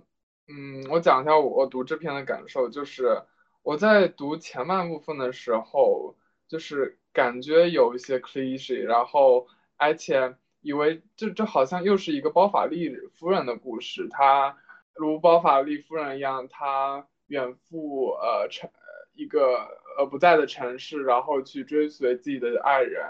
[0.50, 3.20] 嗯，我讲一下我读这篇的感受，就是
[3.62, 6.16] 我在读前半部分的时候，
[6.48, 14.56] 就是感觉有一些 cliche，然后而且以为这这好像又是一个包法利夫人的故事，她
[14.94, 18.70] 如包法利夫人一样，她远赴呃城
[19.12, 23.04] 一个呃不在的城市，然后去追随自己的爱人，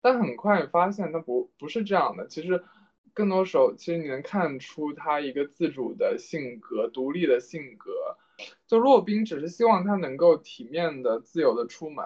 [0.00, 2.64] 但很快发现他不不是这样的，其实。
[3.14, 7.90] 更多时候，其实你能看出他一个自主的性格、独立的性格。
[8.66, 12.04] 就洛宾只是希望他能够体面的、自由的出门，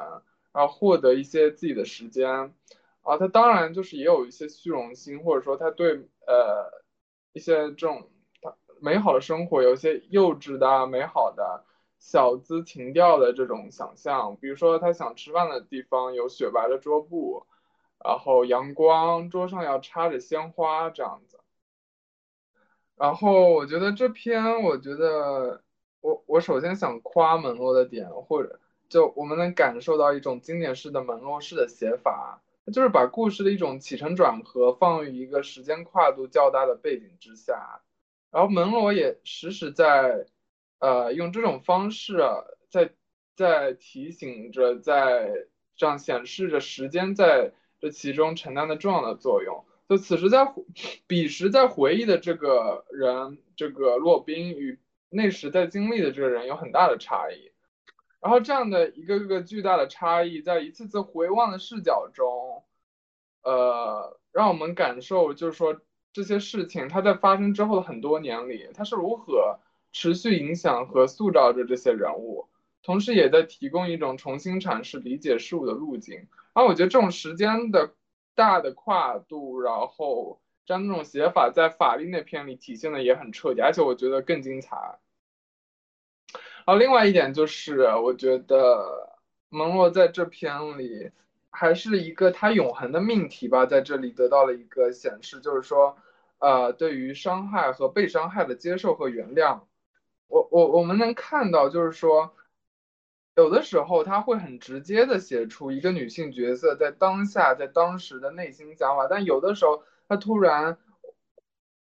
[0.53, 2.53] 然后获得一些自己的时间。
[3.03, 5.93] 啊，他当然就是也有一些虚荣心，或者说他对
[6.27, 6.83] 呃
[7.33, 8.11] 一些这种
[8.43, 11.65] 他美好的生活有一些幼稚的、美好的
[11.99, 14.37] 小资情调的这种想象。
[14.41, 17.47] 比如说，他想吃饭的地方有雪白的桌布。
[18.03, 21.41] 然后阳光，桌上要插着鲜花这样子。
[22.97, 25.63] 然后我觉得这篇，我觉得
[26.01, 37.81] 我我首先想夸门罗的点，或者就我们能感受到一种经典式的门罗式的写法，就是把故事的一种起承转合放于一个时间跨度较大的背景之下。
[38.31, 40.27] 然后门罗也时时在
[40.79, 42.19] 呃用这种方式
[42.69, 42.93] 在
[43.35, 45.33] 在提醒着，在
[45.75, 47.55] 这样显示着时间在。
[47.85, 50.55] 这其中承担的重要的作用，就此时在
[51.07, 54.79] 彼时在回忆的这个人，这个洛宾与
[55.11, 57.53] 那时在经历的这个人有很大的差异。
[58.23, 62.65] 然后这样的一个个巨大的差异，在一次次回望的视角中，
[63.43, 65.79] 呃，让我们感受，就是说
[66.11, 69.61] 这些事情它在发生之后的很多年里，它是如何
[69.93, 72.49] 持续影响和塑造着这些人物，
[72.83, 76.29] 同时也在提供一种重新阐释理解事物的路径。
[76.55, 77.95] 然后我觉得这种时间的
[78.37, 84.77] 大的跨度，然后这样那种写法在法律那篇里体现的也很彻底，而且我觉得更精彩。
[86.65, 91.11] 然后另外一点就是，我觉得蒙洛在这篇里
[91.51, 95.97] 还是一个他永恒的命题吧，在这里得到了一个显示，就是说，
[96.39, 99.63] 呃，对于伤害和被伤害的接受和原谅，
[100.29, 102.33] 我我我们能看到，就是说。
[103.37, 110.79] 有的时候他会很直接的写出一个女性角色在当下在当时的内心想法，但有的时候他突然，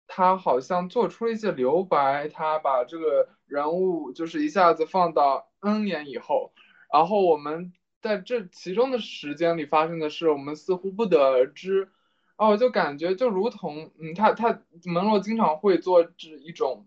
[0.05, 6.51] 他好像做出了一些留白，他把这个人物就是一下子放到 N 年以后，
[6.91, 7.71] 然后我们
[8.01, 11.89] 在这其中的时间里发生的事，我们似乎不得而知，
[12.35, 16.85] 哦就感觉就如同，嗯，他他门罗经常会做这一种。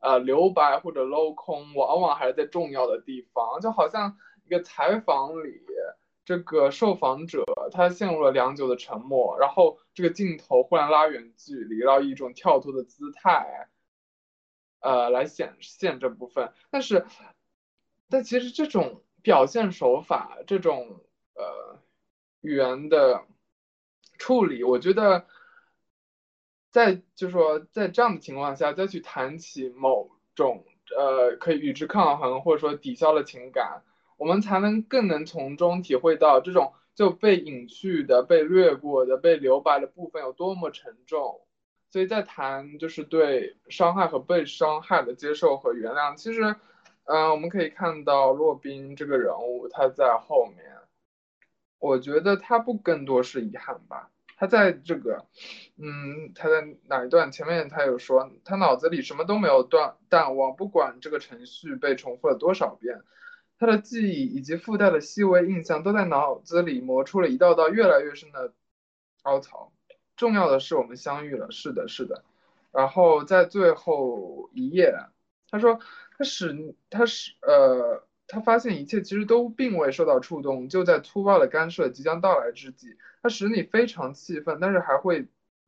[0.00, 5.60] 呃，留白或者镂空，往往还是在重要的地方，就好像一个采访里，
[6.24, 13.68] 这个受访者他陷入了良久的沉默，然后这个镜头忽然拉远距离，然后一种跳脱的姿态，
[14.80, 16.52] 呃，来显现这部分。
[16.70, 17.04] 但是，
[18.08, 21.00] 但其实这种表现手法，这种
[21.34, 21.78] 呃
[22.40, 23.26] 语言的
[24.18, 25.26] 处理，我觉得。
[26.70, 30.64] 在就是说，在这样的情况下，再去谈起某种
[30.96, 33.82] 呃可以与之抗衡或者说抵消的情感，
[34.16, 41.40] 我们才能更能从中体会到这种就被隐去的、被略过的、被留白的部分有多么沉重。
[41.90, 46.54] 所以在谈就是对伤害和被伤害的接受和原谅，其实，
[47.02, 50.64] 嗯，我们可以看到洛宾这个人物他在后面，
[51.80, 54.08] 我觉得他不更多是遗憾吧。
[54.40, 55.26] 他在这个，
[55.76, 63.02] 嗯，他在哪一段前面他有说，他脑子里什么都没有断淡忘，不管这个程序被重复了多少遍，
[63.58, 68.54] 他的记忆以及附带的细微印象都在脑子里磨出了一道道越来越深的
[69.24, 69.74] 凹槽。
[70.16, 72.24] 重要的是我们相遇了，是的，是的。
[72.72, 74.94] 然后在最后一页，
[75.50, 75.78] 他说
[76.16, 78.02] 他使他使呃。
[78.32, 85.26] 他发现一切其实都并未受到触动，就在粗暴的干涉即将到来之际，它使你非常气愤，但是还会，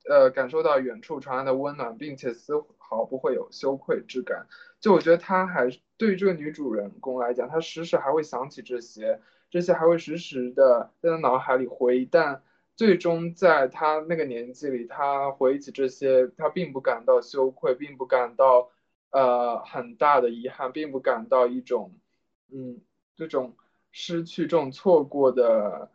[0.08, 4.46] 呃，感受到远处传来的温暖，并且丝毫不会有羞愧之感。
[4.80, 12.42] 就我觉得他还对于这个女主人公来讲，她时时还会想起这些，这些还会时时的在她脑海里回忆，但
[12.76, 18.70] 最终在她那个年纪里，她回忆起这些，她并不感到羞愧，并不感到
[19.10, 21.92] 呃很大的遗憾，并不感到一种。
[22.54, 22.80] 嗯，
[23.16, 23.56] 这种
[23.90, 25.90] 失去、这种错过的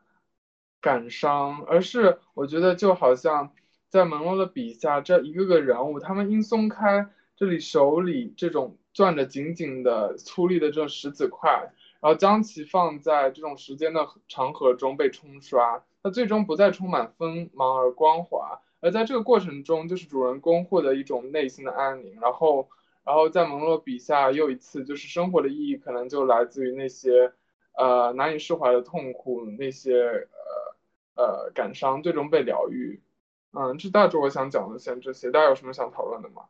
[0.82, 3.51] 感伤，而是我觉得就好像
[3.89, 22.68] 在门罗的笔下，这一个个人物，他们应松开这里手里这种攥着紧紧的粗粝的这种石子块，然后将其放在这种时间的长河中被冲刷，它最终不再充满锋芒而光滑，而在这个过程中，就是主人公获得一种内心的安宁，然后。
[23.08, 27.34] 然后在蒙洛笔下又一次，就是生活的意义可能就来自于那些，
[27.78, 29.93] 呃难以释怀的痛苦，那些
[31.16, 33.01] 呃呃感伤最终被疗愈。
[33.53, 36.43] 嗯，这大致我想讲的先这些，大家有什么想讨论的吗？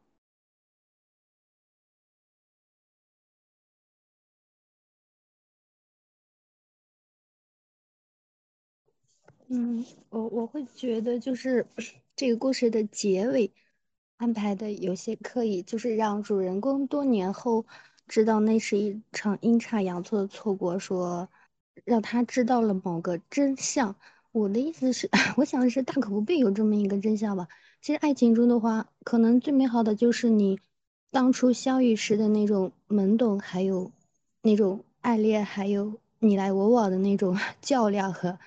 [9.49, 11.65] 嗯，我我会觉得就是
[12.15, 13.51] 这个故事的结尾。
[14.17, 17.63] 安排的有些刻意，就是让主人公多年后
[18.07, 21.29] 知道那是一场阴差阳错的错过，说
[21.85, 23.95] 让他知道了某个真相。
[24.31, 25.07] 我的意思是，
[25.37, 27.47] 我想的是大可不必有这么一个真相吧。
[27.79, 30.59] 其实爱情中的话，可能最美好的就是你
[31.11, 33.91] 当初相遇时的那种懵懂，还有
[34.41, 38.39] 那种爱恋，还有你来我往的那种 较量和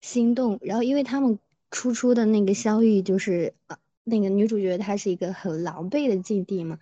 [0.00, 0.58] 心动。
[0.62, 1.38] 然后，因为他们
[1.70, 3.76] 初初的那个相遇，就是啊。
[4.04, 6.78] 那个女主角她是一个很狼狈的境地嘛，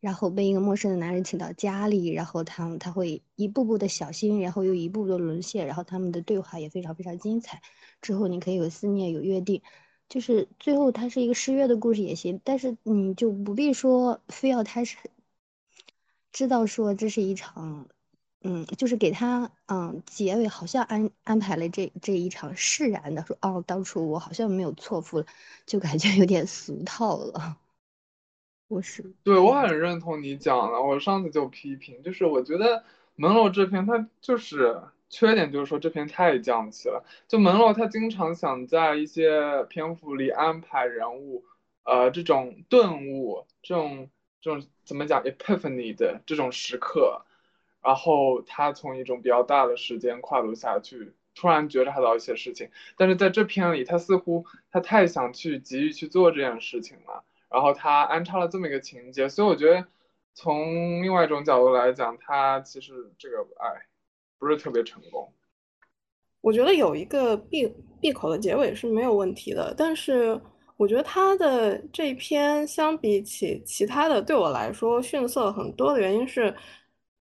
[0.00, 7.60] 然后被一个陌生的男人请到家里，然后他他会一步步的小心，然后又一步步的沦陷，然后他们的对话也非常非常精彩。
[8.00, 9.62] 之后你可以有思念有约定，
[10.08, 14.96] 就是最后它是一个失约的故事也行，但是你就不必说非要他是
[16.32, 17.88] 知道说这是一场。
[18.44, 25.26] 嗯，就是给他嗯结尾好像安安排了这这一场释然的说哦，当初我好像没有错付了，
[25.64, 27.56] 就感觉有点俗套了。
[28.68, 32.84] 我是对我很认同你讲的，我上次就批评，就是我觉得
[33.16, 37.04] 门罗这篇他就是缺点，就是说这篇太降气了。
[37.28, 41.44] 就门罗他经常想在一些篇幅里安排人物，
[41.84, 44.08] 呃，这种顿悟，这种
[44.40, 47.22] 这种怎么讲 epiphany 的这种时刻。
[47.82, 59.84] 然后他从一种比较大的时间跨度下去，突然觉察到一些事情，但是在这篇里，他似乎他太想去急于去做这件事情了，然后他安插了这么一个情节，所以我觉得
[60.32, 63.68] 从另外一种角度来讲，他其实这个哎
[64.38, 65.32] 不是特别成功。
[66.40, 67.66] 我觉得有一个闭
[68.00, 70.40] 闭口的结尾是没有问题的，但是
[70.76, 76.54] 我觉得他的这篇相比起其他的，对我来说逊色很多的原因是。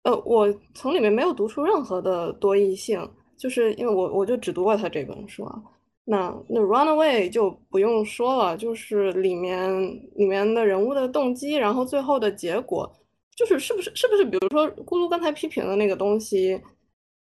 [0.05, 3.01] 呃，我从里面没有读出任何的多义性，
[3.39, 5.63] 就是因为我我就只读过他这本书啊。
[6.05, 9.73] 那那 Runaway 就不用说了，就是里面
[10.15, 12.91] 里面的人物的动机，然后最后的结果，
[13.35, 16.61] 就是是不是是不是，比如说咕噜刚才批评的那个东西，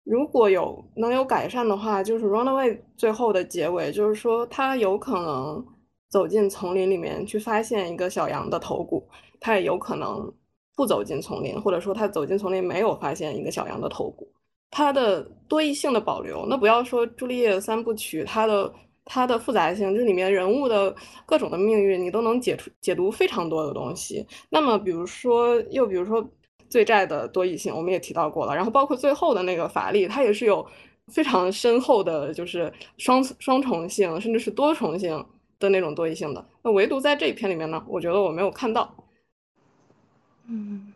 [0.03, 5.63] 如果有能有改善的话，就是 Runaway 最后的结尾，就是说他有可能
[6.09, 9.07] 走进丛林里面去发现一个小羊的头骨，
[9.39, 10.33] 他也有可能。
[10.75, 14.27] 不走进丛林，或者说他走进丛林没有发现一个小羊的头骨，
[14.71, 18.73] 它的多义性的保留，那不要说朱丽叶三部曲，它的
[19.05, 20.95] 它的复杂性，这里面人物的
[21.25, 24.25] 各种的命运，你都能解出解读非常多的东西。
[24.49, 26.27] 那么比如说，又比如说
[26.69, 30.65] 罪债的多义性，我们也提到过了，然后包括最后的那个法力，它也是有
[31.11, 35.23] 非常深厚的，就是双双重性，甚至是多重性
[35.59, 36.43] 的那种多义性的。
[36.63, 38.91] 那唯独在这一篇里面呢，我觉得我没有看到。
[40.45, 40.93] 嗯，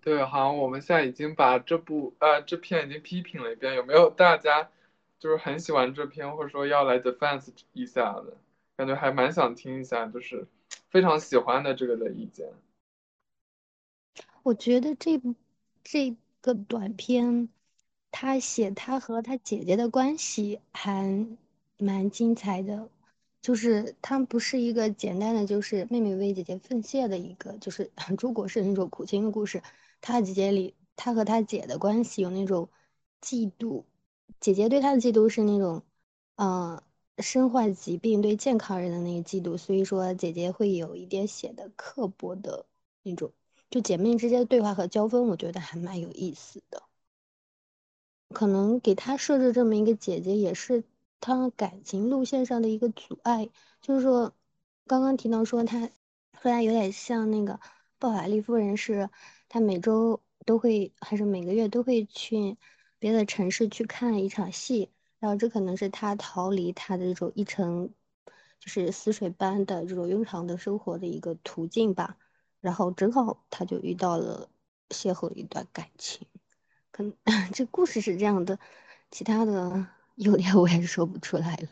[0.00, 4.70] 对，好我们现在已经把这部呃这篇已经批评了一遍，有没有大家
[5.18, 8.36] 就是很喜欢这篇，或者说要来 defense 一下的
[8.76, 10.46] 感觉，还蛮想听一下，就是
[10.88, 12.48] 非常喜欢的这个的意见。
[14.42, 15.34] 我觉得这部
[15.84, 17.50] 这个短片
[18.10, 21.26] 他写他和他姐姐的关系还
[21.76, 22.88] 蛮精彩的，
[23.42, 29.62] 就是他不是一个简单的就是妹妹为姐姐奉献的一个，就是如果是那种苦情的故事，
[30.00, 32.68] 他姐姐里他和他姐的关系有那种
[33.20, 33.84] 嫉妒，
[34.40, 35.82] 姐姐对他的嫉妒是那种，
[36.36, 36.82] 嗯。
[37.18, 42.64] 身患疾病对健康人的那个嫉妒，所以说姐姐会有一点显得刻薄的
[43.02, 43.30] 那种，
[43.68, 46.82] 就姐妹之间的对话和交锋，我觉得还蛮有意思的。
[48.30, 50.82] 可能给她设置这么一个姐姐，也是
[51.20, 53.50] 他感情路线上的一个阻碍。
[53.80, 54.34] 就是说，
[54.86, 55.88] 刚刚提到说她
[56.32, 57.60] 和她有点像那个
[57.98, 59.08] 鲍法利夫人，是
[59.48, 62.56] 他每周都会还是每个月都会去
[62.98, 64.90] 别的城市去看一场戏。
[65.18, 67.92] 然后这可能是他逃离他的这种一成，
[68.58, 72.16] 就是死水般的这种庸常的生活的一个途径吧。
[72.60, 74.48] 然后正好他就遇到了，
[74.88, 76.26] 邂逅一段感情。
[76.90, 77.14] 可能
[77.52, 78.58] 这故事是这样的，
[79.10, 79.86] 其他的
[80.20, 81.68] 有点我也说不出来了。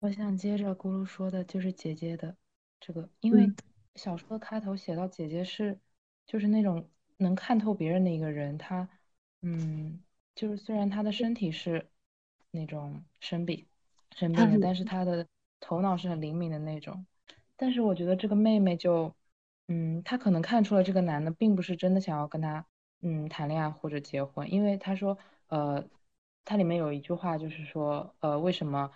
[0.00, 2.34] 我想接着咕噜说的，就是姐姐的
[2.80, 3.52] 这个，因为
[3.94, 5.78] 小说的开头写到姐姐是，
[6.26, 6.88] 就是那种
[7.18, 8.88] 能看透别人的一个人，她，
[9.42, 10.02] 嗯。
[10.32, 11.90] 就是虽然她的身体是
[12.50, 13.66] 那种生病
[14.16, 15.26] 生病的，但是她的
[15.58, 17.04] 头脑是很灵敏的那种。
[17.56, 19.14] 但是我觉得这个妹妹就，
[19.68, 22.64] 嗯，她可能看出了这个男的并不是真的想要跟她，
[23.02, 25.18] 嗯，谈恋爱或者结婚，因为她说，
[25.50, 25.84] 呃，
[26.44, 28.90] 它里面有一句话就是说，呃，为什么，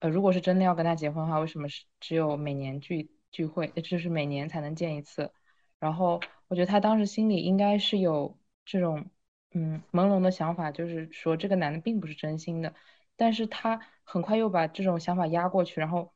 [0.00, 5.32] 呃，如果是真的要跟他结婚的话，为什么是只有每年聚聚会，就是每年才能见一次？
[5.80, 9.10] 然后我觉得他当时心里应该是有这种。
[9.54, 12.74] 嗯，朦胧的想法就是说这个男的并不是真心的，
[13.16, 16.14] 但是他很快又把这种想法压过去，然后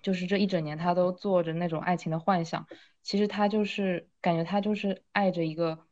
[0.00, 2.66] 就是这一整年他都做着那种爱情的幻想，
[3.02, 5.86] 其实他就是感觉他就是爱着一个，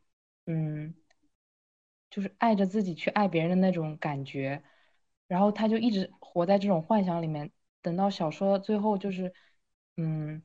[0.47, 0.95] 嗯，
[2.15, 4.63] 就是爱着自己去爱别人的那种感觉，
[5.27, 7.51] 然后他就一直活在这种幻想里面，
[7.81, 9.33] 等到小说最后就是，
[9.97, 10.41] 嗯，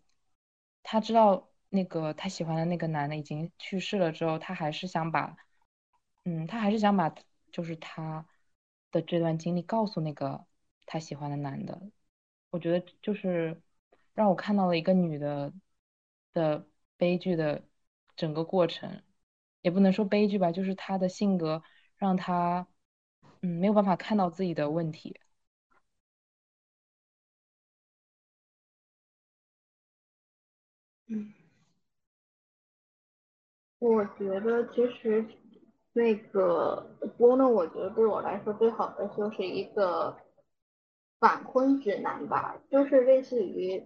[0.83, 5.37] 他知道那个他喜欢的那个男的已经去世了之后，他还是想把。
[6.25, 7.15] 嗯，他还是想把
[7.53, 8.27] 就是他
[8.91, 10.45] 的这段经历告诉那个
[10.87, 11.81] 他喜欢的男的。
[12.51, 13.63] 我觉得就是
[14.13, 15.53] 让我看到了一个女的
[16.33, 16.67] 的
[16.97, 17.63] 悲剧的
[18.17, 19.03] 整个过程，
[19.63, 21.63] 也不能说悲剧吧，就是她的性格
[21.97, 22.67] 让她
[23.43, 25.19] 嗯没有办法看到自己的问题。
[31.09, 31.33] 嗯，
[33.79, 35.25] 我觉得其实。
[35.93, 37.49] 那个波呢？
[37.49, 40.17] 我觉得对我来说最好的就是一个
[41.19, 43.83] 反婚指南吧，就是类似于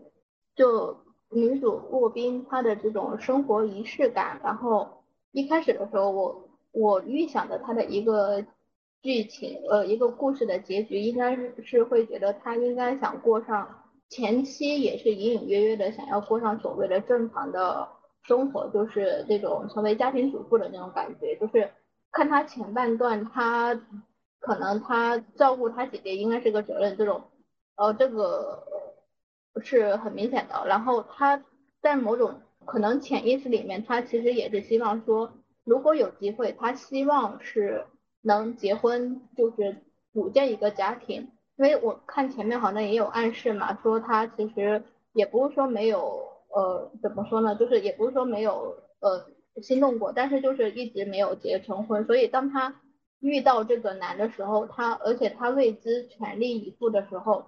[0.54, 4.38] 就女主洛宾她的这种生活仪式感。
[4.44, 4.93] 然后
[5.34, 8.46] 一开始的时候，我我预想的他的一个
[9.02, 17.88] 剧情，呃，一个故事的结局，应该是会觉得他应该想过上前期也是隐隐约约的想要过上所谓的正常的
[18.22, 21.70] 生活，就是这种成为家庭主妇的那种感觉，就是。
[22.16, 23.74] 看他前半段，他
[24.38, 27.24] 可能他照顾他姐姐应该是个责任，这种，
[27.74, 28.62] 呃，这个
[29.60, 30.64] 是很明显的。
[30.68, 31.42] 然后他
[31.82, 35.32] 在某种可能潜意识里面，他其实也是希望说，
[35.64, 37.86] 如果有机会，他希望是
[38.22, 41.30] 能结婚，就是组建一个家庭。
[41.56, 49.26] 因为我看前面好像也有暗示嘛，说他其实也不是说没有，呃，怎么说呢，就是也不是说没有，呃。
[49.62, 52.04] 心动过，但是就是一直没有结成婚。
[52.06, 52.80] 所以当他
[53.20, 57.46] 遇到这个男的时候，他而且他为之全力以赴的时候，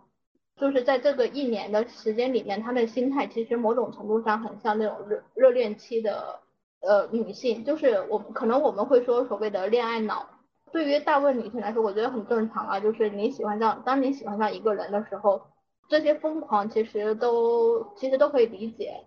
[0.57, 6.41] 就是在这个一年的时间里面，他的心态其实某种程度上很像那种热热恋期的
[6.81, 10.29] 呃女性，就是我可能我们会说所谓的恋爱脑。
[10.73, 15.41] 对于大部分女性来说，我觉得很正常啊，就是你喜欢上，当你喜欢上一个人的时候，
[15.89, 19.05] 这些疯狂其实都其实都可以理解，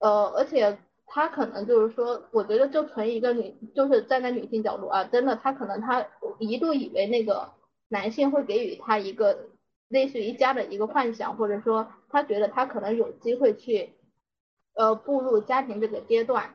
[0.00, 0.78] 呃，而且。
[1.06, 6.04] 他可能就是说，我觉得就从一个女，就是站在女性角度啊，真的，他可能他
[6.38, 7.52] 一度以为那个
[7.88, 9.50] 男性会给予他一个
[9.88, 13.94] 类似于家的一个幻想，或者说他觉得他可能有机会去
[14.74, 16.54] 呃步入家庭这个阶段，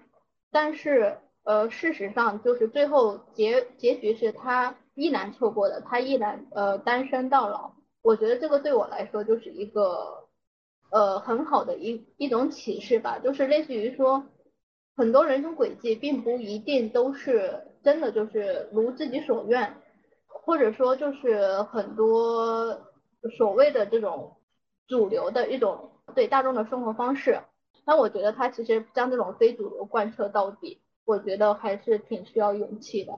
[0.52, 7.74] 但是呃事实上就是最后结结局是他依然错过的，他依然呃单身到老。
[8.02, 10.28] 我觉得这个对我来说就是一个
[10.92, 14.24] 呃很好的一一种启示吧，就是类似于说。
[14.98, 19.78] 很多人生轨迹并不一定都是真的，就是如自己所愿，
[20.28, 22.78] 或者说就是很多
[23.38, 24.36] 所谓的这种
[24.88, 27.42] 主流的一种对大众的生活方式。
[27.86, 33.14] 那我觉得他其实将这种非主流贯彻到底，我觉得还是挺需要勇气的。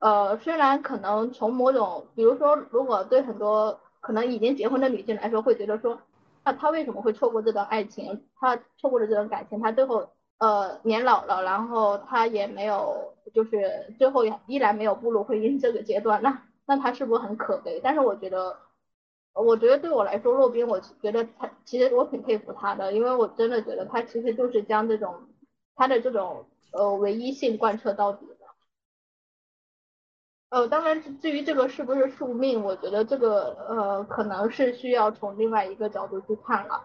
[0.00, 5.98] 呃，虽然可能从某种，比如说，如果对很多可能已经结婚的女性来说，会觉得说，
[6.44, 8.26] 那她为什么会错过这段爱情？
[8.38, 17.80] 她错过了这段感情，她最后呃年老了，然后她也没有，就是最后也依然没有步入婚姻这个阶段，那那她是不是很可悲？
[17.82, 18.58] 但是我觉得。
[19.34, 25.26] 我觉得对我来说，洛宾，我觉得他其实我挺佩服他的，因为我真的觉得他其实就是将这种
[25.74, 28.34] 他的这种呃唯一性贯彻到底的。
[30.50, 36.84] 呃，当然至于这个是不是宿命，我觉得这个呃可能是需要从另外一个角度去看了。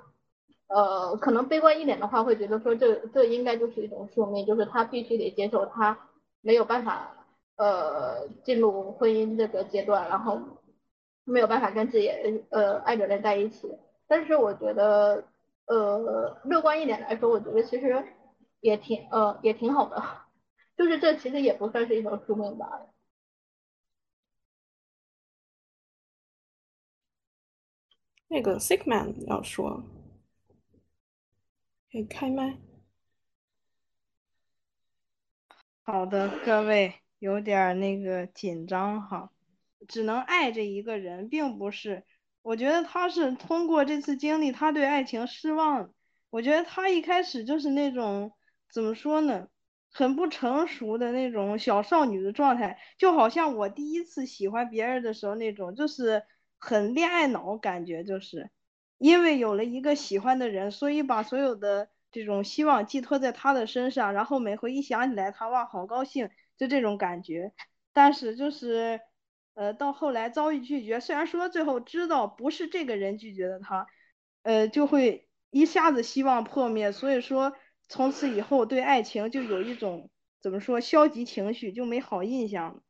[0.68, 6.00] 呃，可能悲观一点的话，会觉得说这这应该就是一种宿命，就是他必须得接受他
[6.40, 7.26] 没有办法
[7.58, 10.40] 呃进入婚姻这个阶段，然后。
[11.30, 12.10] 没有办法跟自己
[12.50, 13.70] 呃爱的人在一起，
[14.08, 15.28] 但是我觉得
[15.66, 18.02] 呃乐观一点来说，我觉得其实
[18.62, 20.02] 也挺呃也挺好的，
[20.78, 22.88] 就是这其实也不算是一种宿命吧。
[28.30, 29.84] 那个 Sickman 要说，
[31.92, 32.58] 可以开麦。
[35.84, 39.32] 好的，各位有点那个紧张哈。
[39.88, 42.04] 只能爱这一个人，并不是。
[42.42, 45.94] 我觉得他是通过这次经历，他对爱情失望。
[46.30, 48.32] 我觉得他一开始就是那种
[48.72, 49.50] 怎么说呢，
[49.92, 56.24] 很不成熟的那种小少女的状态，就好像我第一次喜欢别人的时候那种，就是
[56.58, 58.50] 很恋爱脑感觉，就是
[58.98, 67.52] 因为有了一个喜欢的人，所以把所有的这种希望寄托在他的身上，然后每回一想起来他，哇，好高兴，就这种感觉。
[67.92, 69.02] 但是就是。
[69.58, 73.88] 呃，到后来遭遇拒绝，虽然说最后知道不是这个人拒绝的他，
[74.44, 76.92] 呃，就会一下子希望破灭。
[76.92, 77.54] 所以说，
[77.90, 82.84] 从此以后对爱情就有一种怎么说消极情绪，就没好印象。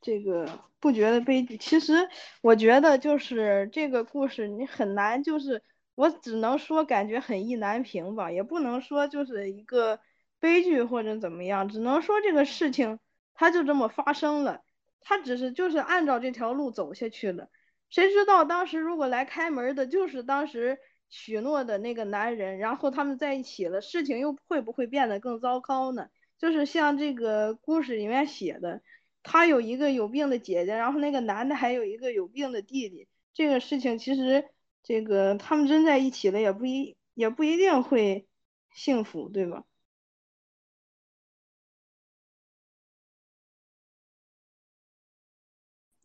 [0.00, 1.56] 这个不觉得悲剧？
[1.56, 2.08] 其实
[2.42, 5.62] 我觉得就是这个故事你很难，就是
[5.94, 10.00] 我只能说感觉很意难平吧，也不能说就是一个
[10.40, 12.98] 悲剧或者怎么样，只能说这个事情
[13.34, 14.62] 它就这么发生了。
[15.00, 17.48] 他只是就是按照这条路走下去了，
[17.88, 20.78] 谁知道当时如果来开门的就是当时
[21.08, 26.08] 许诺的那个男人，然后他们在一起了，事情又会不会变得更糟糕呢？
[26.38, 28.80] 就是像这个故事里面写的，
[29.22, 34.48] 他有一个有病的姐姐，然后那个男的还有一个有病的弟弟，这个事情其实
[34.82, 38.26] 这个他们真在一起了，也不一也不一定会
[38.72, 39.64] 幸福，对吧？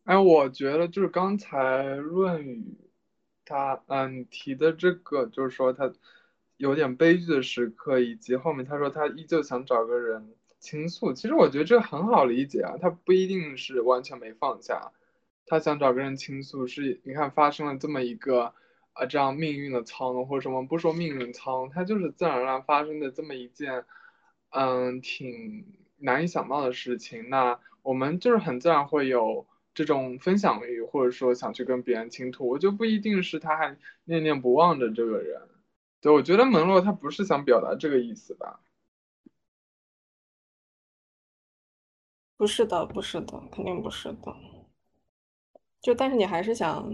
[0.06, 2.78] 哎，我觉得就是刚才润宇
[3.44, 5.92] 他嗯提的这个，就是说他
[6.56, 11.12] 有点悲剧的时刻，以及后面他说他依旧想找个人倾诉。
[11.12, 14.92] 其实我觉得这很好理解啊，他不一定是完全没放下，
[15.44, 18.54] 他想找个人倾诉，是你看发生了这么一个
[18.92, 23.84] 啊这样命运的操弄或者什么，不说命运操弄，它就是自然而然发生的这么一件
[24.50, 25.66] 嗯挺
[25.98, 27.28] 难以想到的事情。
[27.28, 29.48] 那我们就是很自然会有。
[29.76, 35.38] 这种分享欲，或者说想去跟别人倾吐，我就不一定是他还念念不忘的这个人。
[36.00, 38.58] 对，我觉得门洛他不是想表达这个意思吧？
[42.38, 44.34] 不是的，不是的，肯定不是的。
[45.82, 46.90] 就但是你还是想，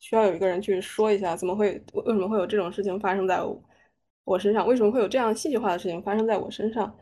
[0.00, 3.40] 需要有一个人去说一下，怎么会为什么会有这种事情发生在
[4.24, 4.66] 我身上？
[4.66, 6.98] 为什么会有这样戏剧化的事情发生在我身上？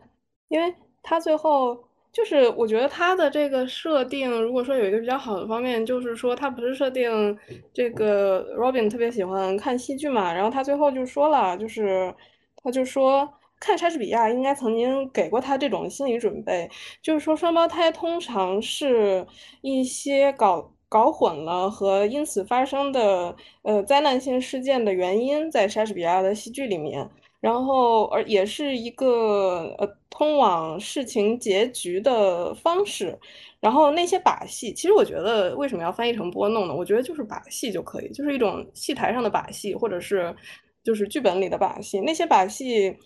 [0.49, 1.86] 因为他最后。
[2.17, 7.39] 就是我觉得他的这个设定，如果说有一个比较好的方面，就是说他不是设定
[7.75, 12.15] 这个 Robin 特别喜欢看戏剧嘛，然后他最后就说了，就是
[12.63, 13.29] 他就说
[13.61, 16.71] 看莎士比亚应该曾经给过他这种心理准备，
[17.03, 19.27] 就是说双胞胎通常是
[19.61, 27.11] 一些搞搞混了和因此发生的呃灾难性事件的原因，在莎士比亚的戏剧里面。
[27.47, 33.17] 然后，而也是一个呃通往事情结局的方式。
[33.61, 36.75] 然后那些把戏，其实我觉得为什么要翻译成拨弄呢？
[36.75, 40.35] 我觉得就是把戏就可以，就是一种戏台上的把戏，或者是
[40.83, 42.01] 就是剧本里的把戏。
[42.01, 42.97] 那些把戏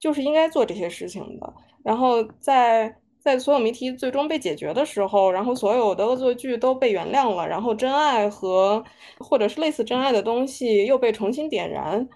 [0.00, 1.52] 就是应该做这些事情的。
[1.84, 8.82] 然后在在所有谜题最终被解决的时候，然后所有的恶作剧都被原谅了，然后真爱和
[9.18, 12.08] 或者是类似真爱的东西又被重新点燃。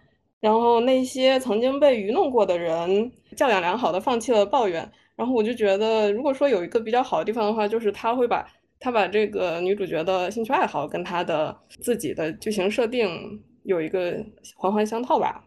[0.47, 4.89] 然后那些曾经被愚弄过的人，教养良好的放弃了抱怨。
[5.17, 14.25] 然后我就觉得，如果说有一个比较好的地方的话，就是他会把他把这个女主角的兴趣爱好跟他的自己的剧情设定有一个
[14.55, 15.45] 环环相套吧，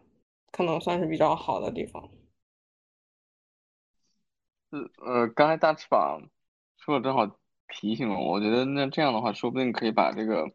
[0.52, 2.04] 可能算是比较好的地方。
[4.72, 6.22] 呃，刚才大翅膀
[6.78, 7.26] 说的正好
[7.70, 10.46] 提醒了我，我觉得那这样的话，说不定可以把这个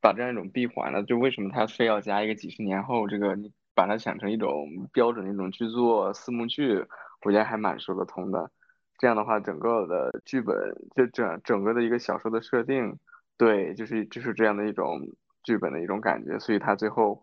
[0.00, 3.38] 把这样一种闭环呢，就为什么他非要加一个几十年后这个，
[3.74, 6.86] 把它想成一种标准的一种剧作四幕剧，
[7.22, 8.50] 我觉得还蛮说得通的。
[8.98, 10.56] 这样的话，整个的剧本
[10.94, 12.98] 就整整个的一个小说的设定，
[13.36, 15.00] 对，就是就是这样的一种
[15.42, 17.20] 剧本的一种感觉，所以他最后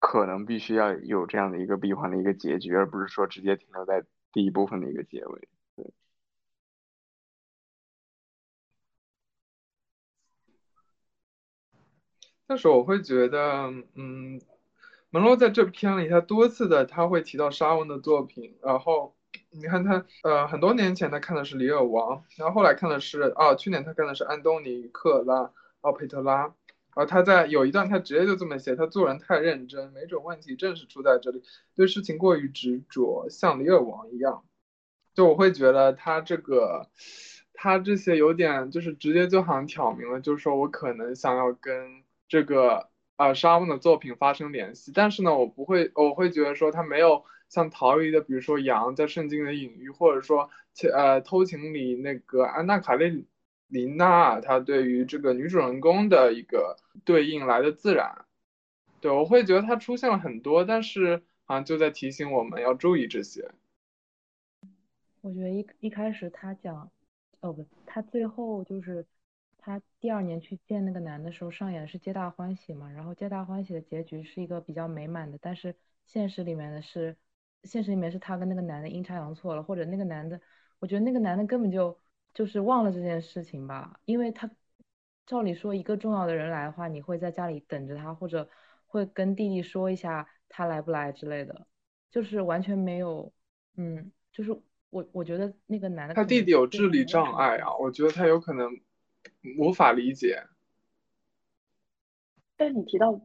[0.00, 5.48] 可能必须要有这样的一个闭环的一个结局，而不是说直接停留在第一部分的一个结尾。
[5.76, 5.92] 对。
[12.46, 14.40] 但是我会觉得，嗯，
[15.12, 19.14] 门罗在这篇里，他多次的他会提到沙翁的作品，然后。
[19.54, 25.50] 你看他，呃，很多年前他看的是《李尔王》，然后后来看的是，哦，去年他看的是安东尼·克拉
[25.82, 26.54] 奥佩特拉，然
[26.94, 31.42] 后他在有一段他直接就这么写，他做人太认真，没准问题正是出在这里，
[31.74, 34.42] 对事情过于执着，像李尔王一样。
[35.14, 36.88] 就我会觉得他这个，
[37.52, 42.88] 他这些有点就是直接就好像挑明了，就是说我可能想要跟这个
[43.28, 47.24] 啊沙翁的作品发生联系，但是呢，我不会，我会觉得说他没有。
[47.48, 50.48] 像逃离的，比如说羊在圣经的隐喻，或者说，
[50.90, 53.14] 呃，偷情里那个安娜卡列
[53.68, 58.24] 琳娜，她对于这个女主人公的一个对应来的自然。
[59.02, 63.50] 对我会觉得它出现了很多，但是好像就在提醒我们要注意这些。
[65.20, 66.90] 我觉得一一开始他讲，
[67.40, 69.04] 哦不，他最后就是
[69.62, 77.16] 他第二年去见那个男的时候上演的是皆大欢喜嘛，然后皆大欢喜的结局是一个比较美满的，但是现实里面的是。
[77.64, 80.40] 现实里面是他跟那个男的阴差阳错了，或者那个男的，
[80.80, 81.96] 我觉得那个男的根本就
[82.34, 84.50] 就是忘了这件事情吧，因为他
[85.26, 88.48] 照理说一个重要的人来的话，你会在家里等着他，或者
[88.88, 91.64] 会跟弟弟说一下他来不来之类的，
[92.10, 93.32] 就是完全没有，
[93.76, 94.50] 嗯，就是
[94.90, 98.68] 我我觉得那个男的他弟弟有智力障碍啊，我觉得他有可能
[99.58, 100.44] 无法理解。
[102.56, 103.20] 但你提到。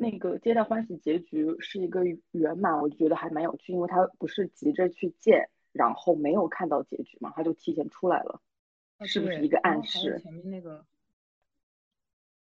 [0.00, 8.40] 那个皆大欢喜结局是一个圆满，我觉得还蛮有趣，因为他不是急着去见，然后没有看到结局嘛，他就提前出来了，
[9.00, 10.20] 是不是一个暗示？
[10.22, 10.84] 前面那个，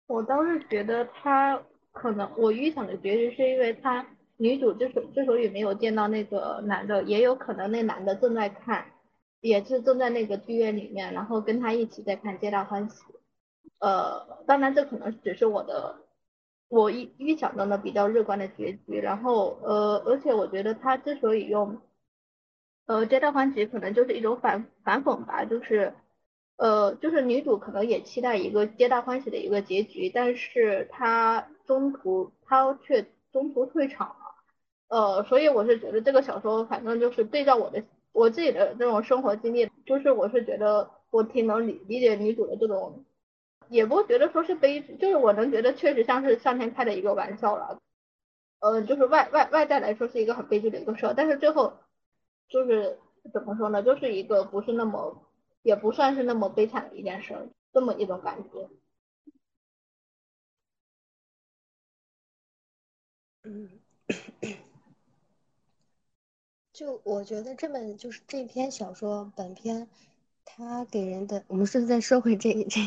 [0.07, 8.89] 我倒是觉得他可能我预想的结局是因为他女主之所之所以没有见到那个男的，也有可能那男的正在看，
[9.43, 13.03] 也是正在那个剧院里面，然后跟他一起在看皆大欢喜。
[13.79, 15.99] 呃，当然这可能只是我的。
[16.69, 21.79] 我预预想中的比较乐观的结局，然后呃，而且我觉得他之所以用
[22.87, 25.93] 呃皆大欢喜，可能就是一种反反讽吧，就是
[26.57, 34.15] 呃就是女主可能也期待一个皆大欢喜的一个结局，但是她中途她却中途退场了，
[34.87, 37.83] 呃，所以我是觉得这个小说反正就是对照我的
[38.13, 43.03] 我自己的这种生活经历，就是我是觉得我挺能理理解女主的这种。
[43.69, 47.79] 也不觉得说是悲剧，就是我能觉得确实像是上天开的一个玩笑了，
[48.59, 51.73] 呃，就是外外外在来说是一个很悲剧的一个事儿，但是最后
[52.49, 52.99] 就是
[53.33, 55.25] 怎么说呢，就是一个不是那么
[55.63, 58.69] 也不算是那么悲惨的一件事，这么一种感觉。
[63.43, 63.69] 嗯，
[66.73, 69.87] 就我觉得这本就是这篇小说本篇，
[70.43, 72.81] 它给人的，我们是在说回这这。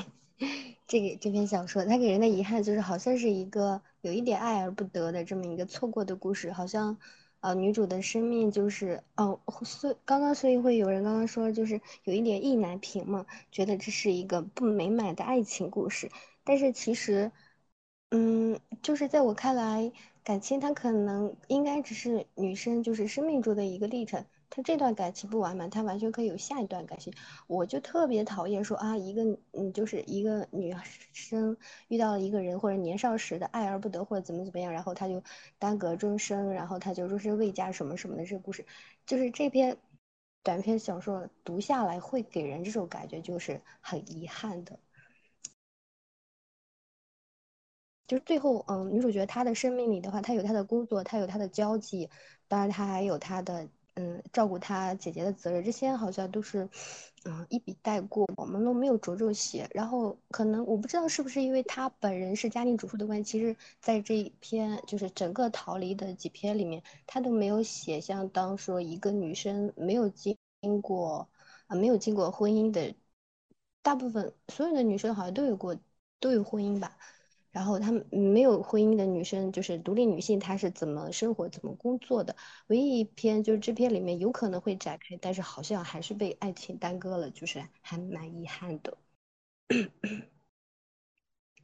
[0.87, 6.97] 这个这篇小说，它给人的遗憾就是好像是一个有一点爱而不得的这么一个错过的故事，好像，
[7.41, 16.11] 呃，女主的生命就是哦，所刚刚所以会有人刚刚说就是有一点意难平嘛，觉得这是一个不美满的爱情故事，
[16.45, 17.33] 但是其实，
[18.11, 19.91] 嗯，就是在我看来，
[20.27, 24.27] 感情它可能应该只是女生就是生命中的一个历程。
[24.51, 27.15] 他这段感情不完满，他完全可以有下一段感情。
[27.47, 29.23] 我就特别讨厌说啊，一个
[29.53, 30.75] 嗯，就是一个女
[31.13, 31.57] 生
[31.87, 35.23] 遇到了一个人，或者年少时的爱而不得，或者怎么怎么样，然后他就
[35.61, 38.67] 耽搁终生，然后他就终身未嫁什么什么的这个故事，
[39.07, 39.79] 就是这篇
[40.43, 44.81] 短篇小说读下来会给人这种感觉，就是很遗憾的。
[48.07, 52.09] 就是最后，嗯，女主角她的生命里的话，她有她的工作，她有她的交际，
[52.49, 53.69] 当然她还有她的。
[53.99, 56.69] 嗯，照顾她姐姐的责任，这些好像都是，
[57.25, 59.67] 嗯，一笔带过，我们都没有着重写。
[59.73, 70.37] 然后可能我不知道是不是因为她本人是家庭主妇的关系，其实在这一篇就是整个逃离的几篇里面，她都没有写像当说一个女生没有经
[70.83, 71.27] 过
[71.69, 72.95] 啊，没有经过婚姻的，
[73.81, 75.75] 大部分所有的女生好像都有过
[76.21, 76.99] 都有婚姻吧。
[77.57, 82.37] 然后她们没有婚姻的女生，就是独立女性，她是怎么生活、怎么工作的？
[82.67, 88.95] 唯一一篇就是这篇里面有可能会展开，但是好像还是被爱情耽搁了，就是还蛮遗憾的。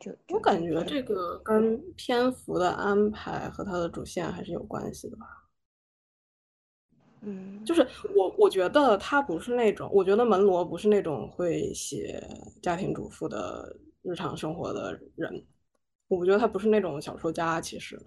[0.00, 5.26] 就我感觉这个跟篇幅的安排和它的主线还是有关系的吧。
[7.20, 7.86] 嗯，就是
[8.16, 12.26] 我我觉得他不是那种，我觉得门罗不是那种会写
[12.62, 15.44] 家庭主妇的日常生活的人。
[16.16, 18.00] 我觉得他不是那种小说家，其实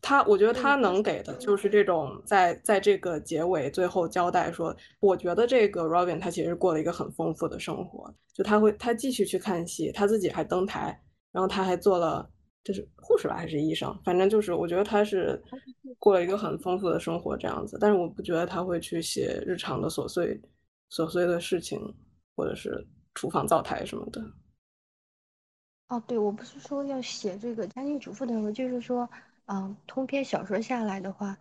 [0.00, 10.98] 他，我觉得他能给的就是这种在在这个结尾最后交代说，我觉得这个 Robin 他其实过了一个很丰富的生活，就他会他继续去看戏，他自己还登台。
[11.34, 12.28] 然后他还做了，
[12.62, 13.98] 就是护士吧，还是医生？
[14.04, 15.42] 反正就是，我觉得他是
[15.98, 17.78] 过了一个很丰富的生活这样子。
[17.80, 20.38] 但是我不觉得他会去写日常的琐碎、
[20.90, 21.80] 琐碎的事情，
[22.36, 24.22] 或者是厨房灶台什么的。
[25.92, 29.06] 哦，对，我不是说要写这个家庭主妇的，就是说，
[29.44, 31.38] 嗯，通篇小说下来的话，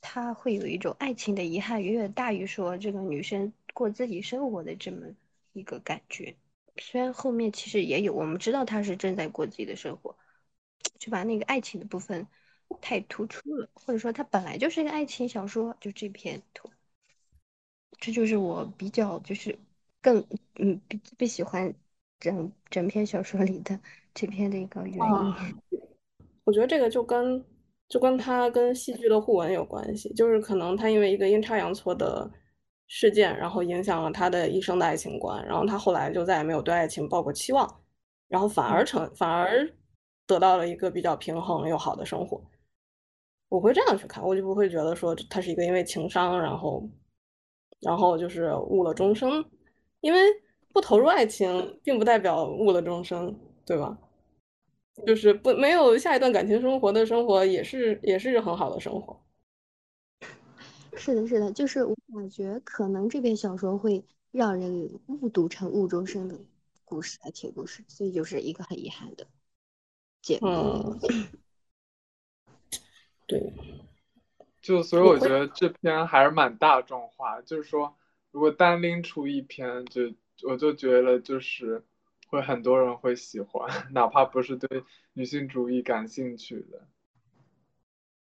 [0.00, 5.08] 他会有一种爱情的遗憾远远大于说这个女生过自己生活的这么
[5.54, 6.36] 一个感觉。
[6.76, 10.16] 虽然后面其实也有，我们知道他是正在过自己的生活，
[11.00, 12.28] 就把那个爱情的部分
[12.80, 16.70] 太突出了，或者说它本来就是一个爱情小说，就这篇图，
[17.98, 19.58] 这就是我比较就是
[20.00, 20.24] 更
[20.60, 21.74] 嗯比最喜欢
[22.32, 23.78] 整整篇小说里的
[24.12, 25.80] 这篇的一个原因。
[26.44, 27.44] 我觉得这个就跟
[27.88, 32.30] 就跟他跟戏剧的互文有关系，就是可能他因为一个阴差阳错的。
[32.86, 37.80] 事件，然后影响了他的一生的爱情观，然后他后来就再也没有对爱情抱过期望，
[38.28, 39.66] 然后反而成反而
[40.26, 42.44] 得到了一个比较平衡又好的生活。
[43.48, 46.86] 我会这样去看，我就不会觉得说他是一个因为情商，然后
[47.80, 49.42] 然后就是误了终生，
[50.00, 50.20] 因为
[50.74, 53.96] 不投入爱情，并不代表误了终生，对吧？
[55.06, 59.18] 就是不没有下一段感情生活的生活，也是也是很好的生活。
[60.96, 66.36] 是的，是的，就是我感觉可能这篇小说会让人误读成误终生的
[66.84, 69.26] 故事，爱情故事，所以就是一个很遗憾的
[70.22, 70.98] 结果。
[73.26, 73.52] 对，
[74.60, 77.96] 就所以我觉得这篇还是蛮大众化，就是说
[78.30, 80.02] 如果单拎出一篇，就
[80.42, 81.84] 我就觉得就是
[82.28, 86.88] 会很多人会喜欢， 哪怕不是对女性主义感兴趣的。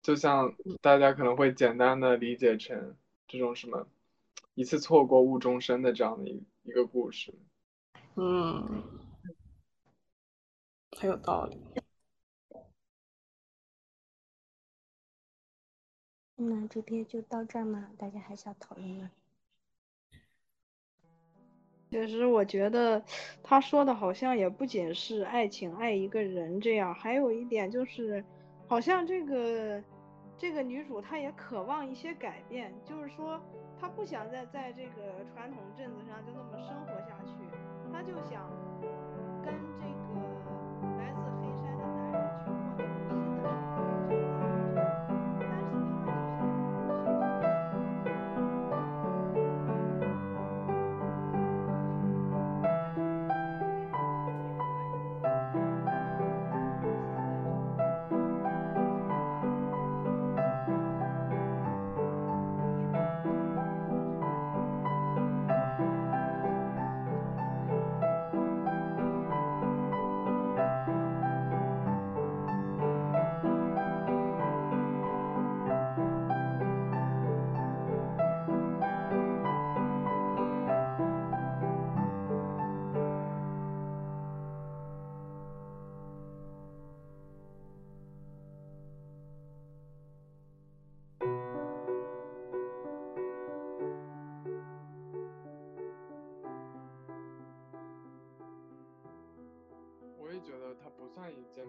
[0.02, 2.96] 就像大家可能会简单的理解成
[3.28, 3.86] 这种什么
[4.54, 7.34] 一次错过误终身的这样的一一个故事，
[8.16, 8.82] 嗯，
[10.98, 11.58] 很有道理。
[16.36, 17.90] 那这边就到这儿吗？
[17.98, 19.10] 大家还想讨论吗？
[21.90, 23.02] 其实我觉得
[23.42, 28.24] 他说的好像也不仅是爱情爱一个人这样，还有一点就是。
[28.68, 29.82] 好像这个
[30.38, 33.36] 这个女主她也渴望一些改变，就是说
[33.80, 37.32] 她不想再在这个传统镇子上就那么生活下去，
[37.92, 38.48] 她就想
[39.44, 39.99] 跟这个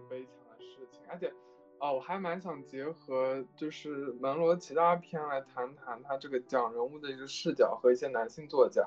[0.10, 1.32] 悲惨的事情，而且，
[1.80, 3.90] 啊，我还蛮想结合就是
[4.20, 8.84] 门罗其他篇来谈谈他这个讲人物的一个视角和一些男性作家。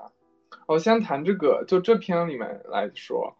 [0.67, 3.35] 我先谈这个，就这篇里面来说，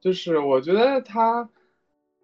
[0.00, 1.48] 就是我觉得他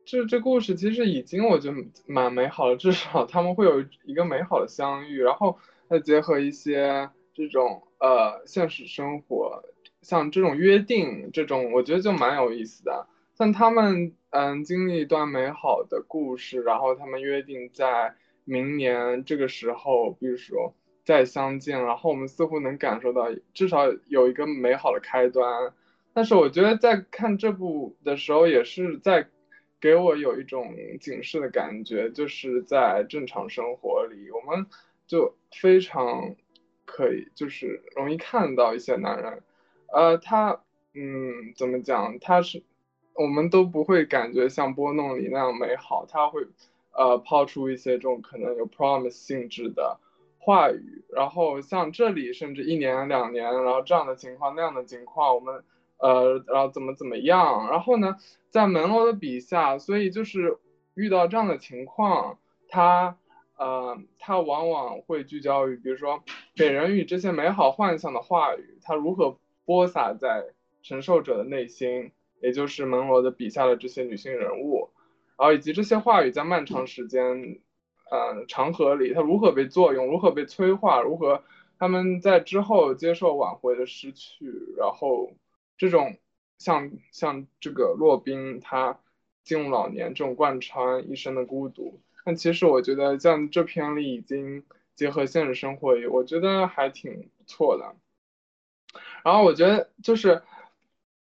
[0.05, 1.77] 这这故事其实已经我觉得
[2.07, 9.63] 蛮美好的，至少他们会有一个美好的相遇，然后再结合一些这种呃现实生活，
[10.03, 13.07] 像这种约定这种，我觉得就蛮有意思的。
[13.35, 18.12] 像他们，嗯，经历一段美好的故事，然后他们约定在
[18.43, 20.74] 明年这个时候，比如说
[21.05, 25.72] 再相见，然后我们似乎能感受到至少有一个美好的开端。
[26.12, 29.28] 但是我觉得在看这部的时候，也是在
[29.80, 34.66] 给我有一种警示的感觉，就是在正常生活里，我们
[35.07, 36.35] 就非常
[36.85, 39.45] 可以，就是容易看到一些男人，
[39.93, 40.61] 呃，他，
[40.93, 42.18] 嗯，怎么讲？
[42.18, 42.64] 他是，
[43.15, 46.47] 我们都不会感觉像波弄里那样美好，他会，
[46.93, 49.99] 呃，抛出一些这种可能有 promise 性质的
[50.39, 55.65] 话语，然后像这里甚至一年两年，然后这样的情况那样的情况，我们。
[55.97, 57.71] 呃，然后怎么怎么样？
[57.71, 58.17] 然后呢，
[58.51, 60.59] 在门罗的笔下，所以就是
[60.95, 62.37] 遇到这样的情况，
[62.69, 63.17] 他
[63.57, 66.23] 呃，他往往会聚焦于，比如说
[66.57, 70.45] 给人鱼这些美好幻想的话语，他如何播撒在
[70.83, 72.11] 承受者的内心，
[72.45, 74.91] 也就是门罗的笔下的这些女性人物，
[75.37, 77.59] 然后以及这些话语在漫长时间，
[78.11, 81.43] 呃，长河里，它如何被作用，如何被催化，如何
[81.79, 85.33] 他们在之后接受挽回的失去，然后。
[85.77, 86.17] 这种
[86.57, 89.01] 像像这个洛宾，他
[89.43, 94.65] 进入老年，这种贯穿一生的孤独，但其实我觉得像这篇里已经
[94.95, 97.97] 结合现实生活，我觉得还挺不错的。
[99.25, 100.43] 然后我觉得就是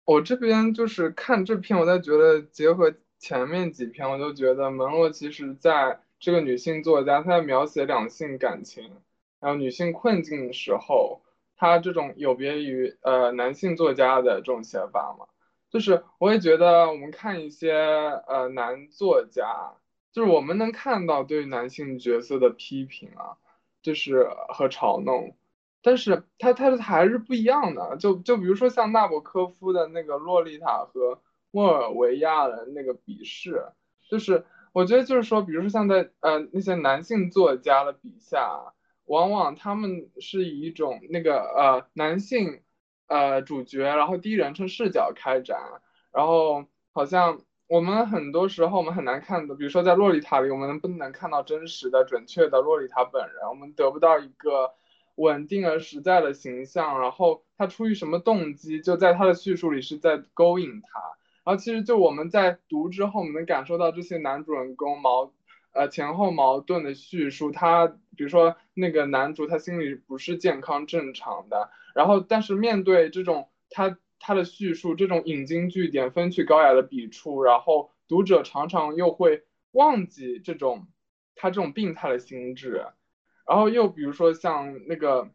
[0.08, 8.90] 我这边就是看这篇，我在觉得结合前面几篇，我就觉得门罗其实在这个女性作家，她在描写两性感情，
[9.38, 11.20] 还有女性困境的时候。
[11.58, 15.26] 她这种有别于呃男性作家的这种写法嘛，
[15.68, 19.74] 就是我也觉得我们看一些呃男作家，
[20.10, 23.36] 就是我们能看到对男性角色的批评啊，
[23.82, 25.36] 就是和嘲弄，
[25.82, 31.20] 但是他他还是不一样的，就就比如说像纳博科夫的那个《洛丽塔》和
[31.50, 33.64] 莫尔维亚的那个笔试，
[34.10, 38.74] 就是我觉得就是说，比如说像在呃那些男性作家的笔下。
[39.08, 42.60] 往往他们是以一种那个呃男性
[43.06, 45.58] 呃主角，然后第一人称视角开展，
[46.12, 54.74] 然后好像我们很多时候我们很难看的，比如说在洛丽塔里，我们不能看到真实的、准确的洛丽塔本人，我们得不到一个
[55.18, 61.00] 稳定而实在的形象，然后他出于什么动机，就在他的叙述里是在勾引他，
[61.44, 65.32] 然后其实就我们在读之后，我们能感受到这些男主人公矛。
[65.72, 80.88] 呃，前后矛盾的叙述，他比如说那个男主，他心里不是健康正常的，然后但是面对这种他他的叙述，这种引经据典、风趣高雅的笔触，然后读者常常又会忘记这种
[81.36, 82.86] 他这种病态的心智，
[83.48, 85.30] 然后又比如说像那个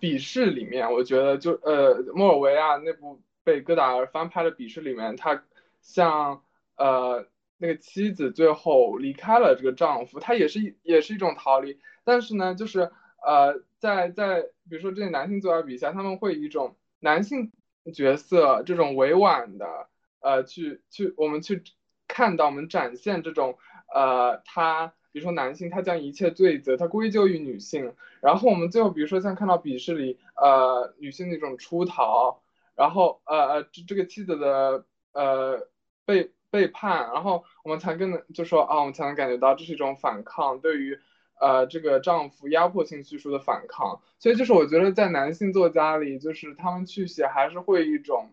[0.00, 5.44] 笔试里面，我觉得就呃莫尔维亚那部被戈达尔翻拍的笔试里面，他
[5.82, 6.42] 像
[6.76, 7.28] 呃。
[7.56, 11.78] 那个妻子最后离开了这个丈夫，他也是也是一种逃离。
[12.02, 12.90] 但是呢，就是
[13.24, 17.52] 呃，在在比如说这些男性作家笔下，他们会以一种男性
[17.94, 19.88] 角色这种委婉的
[20.20, 21.62] 呃去去我们去
[22.08, 23.56] 看到我们展现这种
[23.94, 32.42] 呃他比如说男性他将一切罪责他归咎于女性，然后我们最后比如说像看到笔试里呃女性那种出逃，
[32.76, 35.66] 然后呃呃这这个妻子的呃
[36.04, 36.30] 被。
[36.50, 40.96] 背叛，然后我们才更能就说啊，我们才能感觉到这是一种反抗，对于
[41.40, 44.00] 呃这个丈夫压迫性叙述的反抗。
[44.20, 48.32] 所以就是我觉得在男性作家里，就是他们去写还是会一种，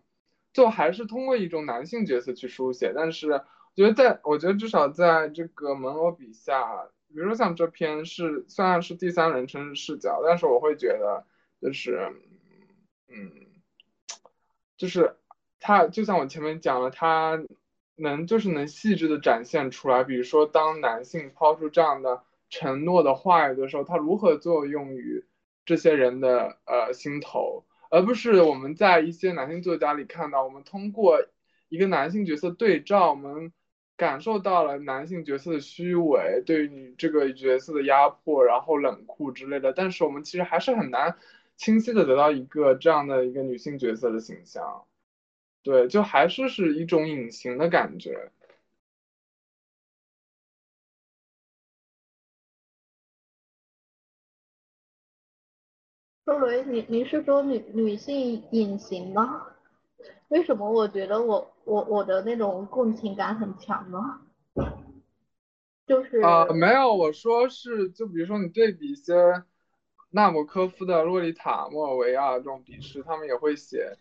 [0.52, 2.92] 就还是通过一种男性角色去书写。
[2.94, 3.42] 但是
[3.74, 11.24] 觉得在我觉得至少在这个门罗笔下，比如说像这篇是虽然是第三人称视角，但是我会觉得
[11.60, 12.12] 就是
[13.08, 13.30] 嗯，
[14.76, 15.16] 就是
[15.60, 17.42] 他就像我前面讲了他。
[17.94, 25.24] 能就是能细致的展现出来，比如说当男性抛出这样的承诺的话语的时候，他如何作用于
[25.66, 31.22] 这些人的呃心头，而不是我们在一些男性作家里看到，我们通过
[31.68, 33.52] 一个男性角色对照，我们
[33.96, 41.16] 感受到了男性角色的虚伪，对于你这个角色的压迫，然后冷酷之类的，但是我们其实还是很难
[41.56, 44.84] 清晰的得到一个这样的一个女性角色的形象。
[45.62, 48.32] 对，就还是是一种隐形的感觉。
[56.26, 59.51] 周雷，你你是说女女性隐形吗？
[60.32, 64.20] 为什么我觉得我我我的那种共情感很强呢？
[65.86, 69.12] 就是啊，没有，我说是，就比如说你对比一些
[70.08, 73.98] 纳博科夫的《洛丽塔》、莫尔维亚这种笔试，他们也会写，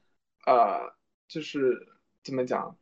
[0.48, 0.94] 呃。
[1.28, 1.88] 就是
[2.26, 2.76] 怎么讲，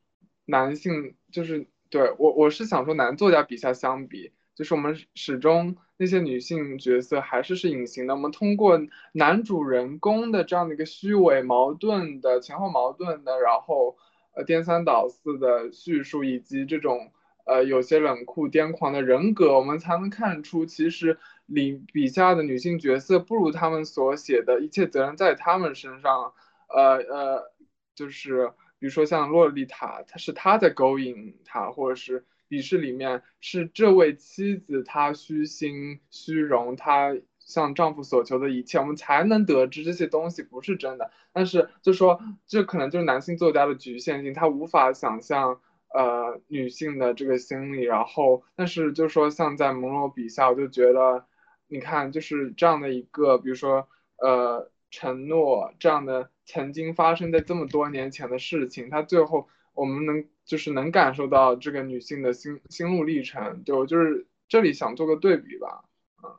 [0.45, 8.13] 男性就是对我我是想说，男作家笔下相比，就是我们始终那些女性角色还是是隐形的。
[8.13, 8.77] 我们通过
[9.13, 13.95] 男主人公的这样的一个虚伪、矛盾的前后矛盾的，然后
[14.35, 17.13] 呃颠三倒四的叙述，以及这种
[17.45, 26.33] 呃有些冷酷癫狂的人格，我们才能看出，其实里笔下的女性角色不如他们所写的，一切责任在他们身上。
[26.67, 27.51] 呃呃，
[27.95, 41.09] 就是比如说像洛丽塔，她是她在勾引他，或者是笔试里面是这位妻子她虚心虚荣，她向丈夫所求的一切，我们才能得知这些东西不是真的。
[41.31, 45.61] 但是就说这可能就是男性作家的局限性，他无法想象
[45.93, 47.83] 呃女性的这个心理。
[47.83, 51.25] 然后，但是就说像在蒙罗笔下，我就觉得
[51.67, 53.87] 你看就是这样的一个，比如说
[54.17, 56.29] 呃承诺这样的。
[56.51, 59.47] 曾经发生在这么多年前的事情，他最后
[59.79, 65.85] 我们能就是能感受到这个女性的心心路历程，就就是这里想做个对比吧，
[66.23, 66.37] 嗯。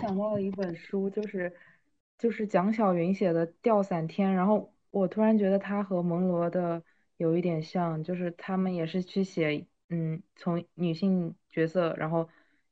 [0.00, 1.54] 想到了一本书，就是
[2.18, 6.82] 就是蒋小云写的《吊伞天》，然后我突然觉得她和蒙罗的
[7.18, 12.28] 有一点像，就是他们也是去写，嗯，从女性角色，然后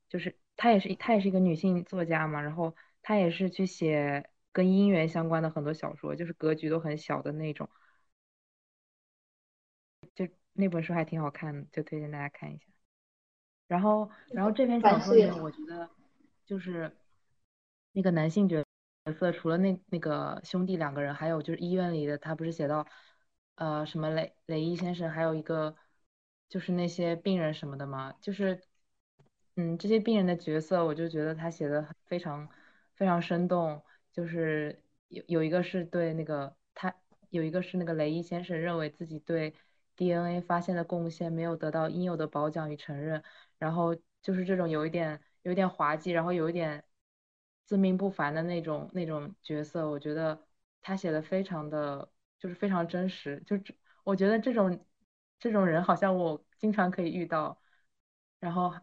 [0.09, 4.29] 就是她也是她也是一个女性作家嘛，然后她也是去写。
[4.55, 7.71] 跟姻缘相关的很多小说，就是格局都很小的那种，
[10.53, 12.65] 那本书还挺好看的，就推荐大家看一下。
[13.69, 15.89] 然后，然后这篇小说里面，我觉得
[16.45, 16.93] 就是
[17.93, 18.65] 那个男性角
[19.19, 22.87] 色，除了那那个兄弟两个人，还有就是医院里的，他不是写到
[23.55, 25.77] 呃什么雷雷伊先生，还有一个
[26.49, 28.63] 就是那些病人什么的嘛，就是
[29.57, 32.49] 嗯这些病人的角色，我就觉得他写的非常
[32.95, 33.83] 非常生动。
[34.13, 36.95] 就是有有一个是对那个他
[37.31, 39.55] 有一个是那个雷伊先生认为自己对
[40.03, 43.23] DNA 发现的贡献没有得到应有的褒奖与承认，
[43.59, 46.85] 然后就是这种有一点有一点滑稽，然后有一点
[47.65, 50.47] 自命不凡的那种那种角色，我觉得
[50.81, 53.75] 他写的非常的就是非常真实，就这
[54.05, 54.85] 我觉得这种
[55.39, 57.61] 这种人好像我经常可以遇到，
[58.41, 58.75] 然后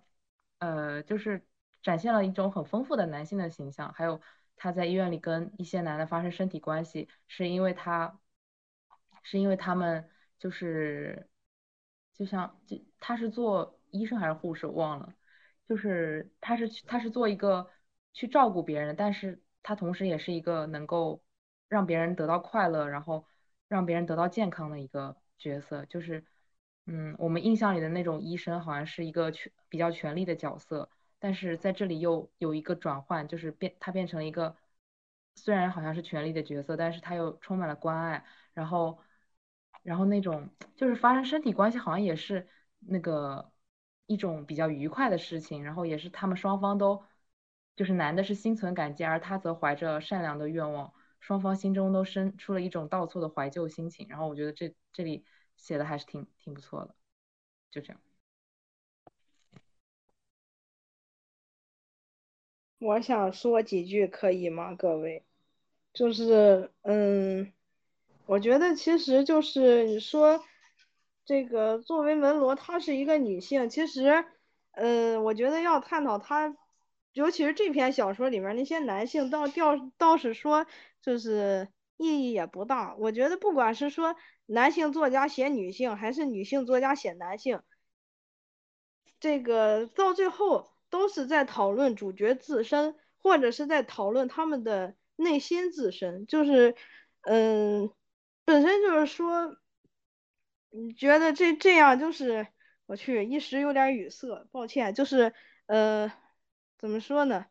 [0.59, 1.45] 呃就是
[1.81, 4.21] 展现了一种很丰富的男性的形象，还有。
[4.61, 8.19] 他在医院里跟一些男的发生身体关系，是因为他，
[9.23, 10.09] 是因为他们
[10.39, 11.29] 就是，
[12.13, 15.13] 就像就他是做医生还是护士，我忘了，
[15.67, 17.69] 就是他是他是做一个
[18.13, 21.21] 去照顾别人，但是他同时也是一个能够
[21.67, 23.25] 让别人得到快乐，然后
[23.67, 26.25] 让别人得到健康的一个角色，就是，
[26.85, 30.89] 嗯，我们印象里的那种医生好像是一个权比较权力的角色。
[31.21, 34.55] 但是在这里又有一个转换，就是变他变成了一个
[35.35, 38.23] 虽然好像是权力的角色，但是他又充满了关爱，
[38.53, 38.99] 然后
[39.89, 43.51] 然后那种就是发生身体关系好像也是那个
[44.05, 47.03] 一种比较愉快的事情，然后也是他们双方都
[47.75, 55.25] 就是男的是心存感激，而他则怀着善良的愿望，双方心中都生出了一种倒错的怀旧心情，然后我觉得这这里
[55.57, 56.93] 写的还是挺挺不错的，
[57.71, 57.99] 就这样。
[62.77, 65.25] 我想说几句，可以吗，各位？
[65.93, 67.51] 就是，嗯，
[68.29, 70.45] 我觉得其实就是你说
[71.25, 74.23] 这个作为门罗，她是一个女性，其实，
[74.73, 76.55] 嗯，我觉得要探讨她，
[77.13, 80.67] 尤其是这篇小说里面那些男性，倒倒倒是说，
[81.01, 82.95] 就是意义也不大。
[82.97, 84.15] 我觉得不管是说
[84.45, 87.59] 男性作家写女性，还是女性作家写男性，
[89.19, 90.69] 这个到最后。
[90.91, 96.75] 都是在讨论主角自身，或者是在讨论他们的内心自身，就是，
[97.21, 97.91] 嗯，
[98.49, 99.57] 本身就是说，
[100.71, 102.47] 你觉得这这样就是，
[102.87, 105.35] 我去一时有点语塞，抱歉，就是，
[105.67, 106.11] 呃，
[106.79, 107.45] 怎么说呢？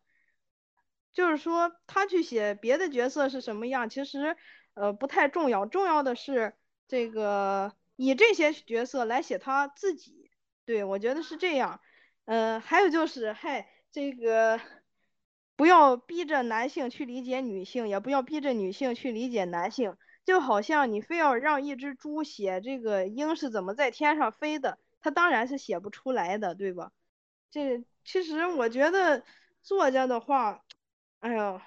[1.13, 4.37] 就是说他去写别的角色是什么样，其实，
[4.75, 6.55] 呃，不太重要，重要的是
[6.89, 10.29] 这个以这些角色来写他自己，
[10.65, 11.81] 对我觉得是这样。
[12.25, 14.61] 呃，还有就是，嗨，这个
[15.55, 19.97] 不要逼着男性去理解女性，也不要逼着女性去理解男性。
[20.29, 26.93] 就好像你非要让一只猪写这个鹰是怎么在天上飞的，它当然是写不出来的，对吧？
[27.51, 29.25] 这其实我觉得
[29.63, 30.63] 作家的话，
[31.21, 31.67] 哎呀，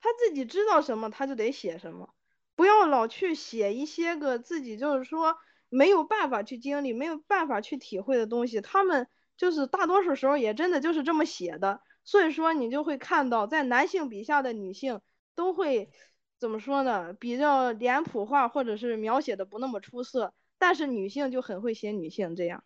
[0.00, 2.12] 他自己知道什么，他就得写什么，
[2.56, 5.36] 不要老去写一些个自己就是说
[5.68, 9.06] 没有办法去经历、没有办法去体会的东西，他们。
[9.36, 15.00] 就是大多数时候也真的就是这么写的，所以说你就会看到，在男性笔下的女性
[15.36, 15.92] 都会
[16.38, 17.12] 怎么说呢？
[17.14, 22.62] 比较脸谱化，或者是描写的不那么出色，但是女性就很会写女性这样。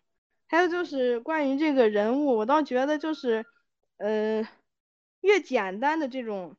[0.47, 3.43] 还有就是关于这个人物，我倒觉得就是，
[3.97, 4.47] 呃，
[5.21, 6.55] 越简单的这种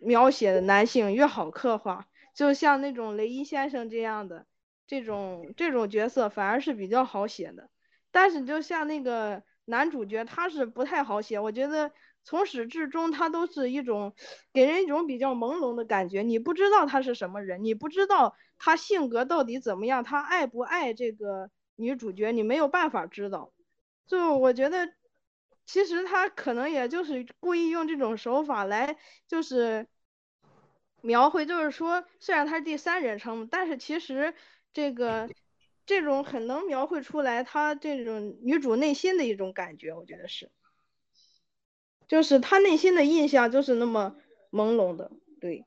[0.00, 2.06] 描写的男性越好刻画。
[2.34, 4.46] 就像那种雷伊先生这样的
[4.86, 7.68] 这种这种角色反而是比较好写的，
[8.10, 11.90] 但是就像那个男主角他是不太好写，我觉得
[12.24, 14.14] 从始至终他都是一种
[14.52, 23.52] 给人一种比较朦胧的感觉，你不知道他是什么人，你不知道他性格到底怎么样，他爱不爱这个女主角，你没有办法知道。
[24.06, 24.92] 就我觉得，
[25.64, 29.86] 其实他可能也就是故意用这种手法来，就是
[31.00, 34.34] 描绘，就是说，虽然他是第三人称，但是其实
[34.72, 35.30] 这个
[35.86, 40.50] 这种很能描绘出来他这种女主内心的一种感觉，我觉得是，
[42.12, 44.14] 就是他内心的印象就是那么
[44.50, 45.10] 朦胧的，
[45.40, 45.64] 对，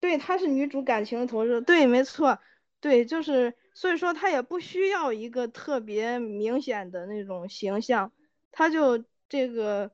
[0.00, 2.40] 对，他是女主感情的投射，对，没错，
[2.80, 3.54] 对，就是。
[3.74, 8.10] 所以说他也不需要一个特别明显的那种形象，
[8.50, 9.92] 他就这个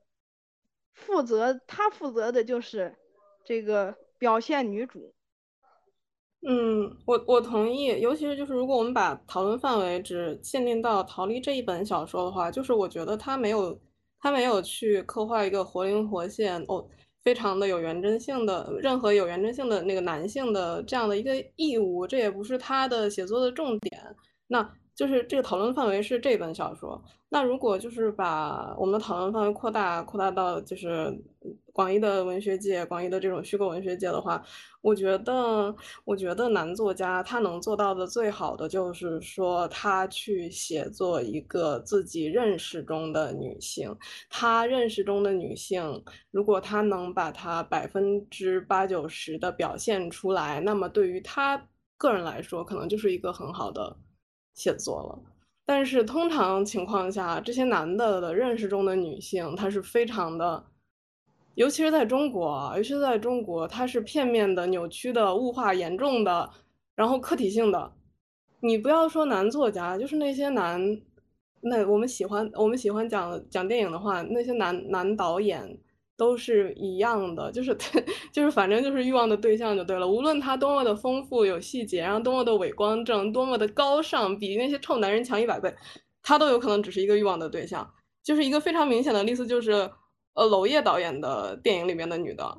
[0.93, 2.97] 负责，他负责的就是
[3.45, 5.13] 这个表现女主。
[6.41, 13.79] 嗯，我我同意，尤其是就是如果我们把讨论范围只限定到《逃离》这一本小说的话，就是我觉得他没有
[14.19, 16.87] 他没有去刻画一个活灵活现哦。
[17.21, 24.01] 非常的有原真性的，任何有原真性的那个男性的这样的一个义务，这也不是他的写作的重点。
[24.47, 27.01] 那就是这个讨论范围是这本小说。
[27.29, 31.09] 那如果就是把我们的讨论范围扩大，扩大到就是
[31.71, 34.43] 广义的文学界、广义的这种虚构文学界的话，
[34.81, 35.73] 我觉得，
[36.03, 43.95] 我觉得男作家他能做到的最好的就是说，他去写作一个自己认识中的女性，
[44.29, 51.65] 他认识中的女性，如果他能把它百分之八九十的表现出来，那么对于他
[51.97, 53.95] 个人来说，可能就是一个很好的
[54.59, 55.19] 写作了。
[55.65, 60.65] 但是通常情况下，这些男的的认识中的女性，她是非常的，
[61.55, 66.49] 尤其是在中国，尤其是在中国，她是片面的、扭曲的、物化严重的，
[66.95, 67.93] 然后客体性的。
[68.59, 71.01] 你不要说男作家，就是那些男，
[71.61, 75.79] 那我们喜欢我们喜欢讲讲电影的话，那些男男导演。
[76.19, 80.05] 都是一样的，就是对 就是反正就是欲望的对象就对了。
[80.05, 85.73] 无论他多么的丰富有细节，然后多么的伟光正，多么的高尚，比那些臭男人强一百倍，
[86.21, 87.89] 他都有可能只是一个欲望的对象。
[88.21, 89.71] 就是一个非常明显的例子，就是
[90.33, 92.57] 呃娄烨导演的电影里面的女的，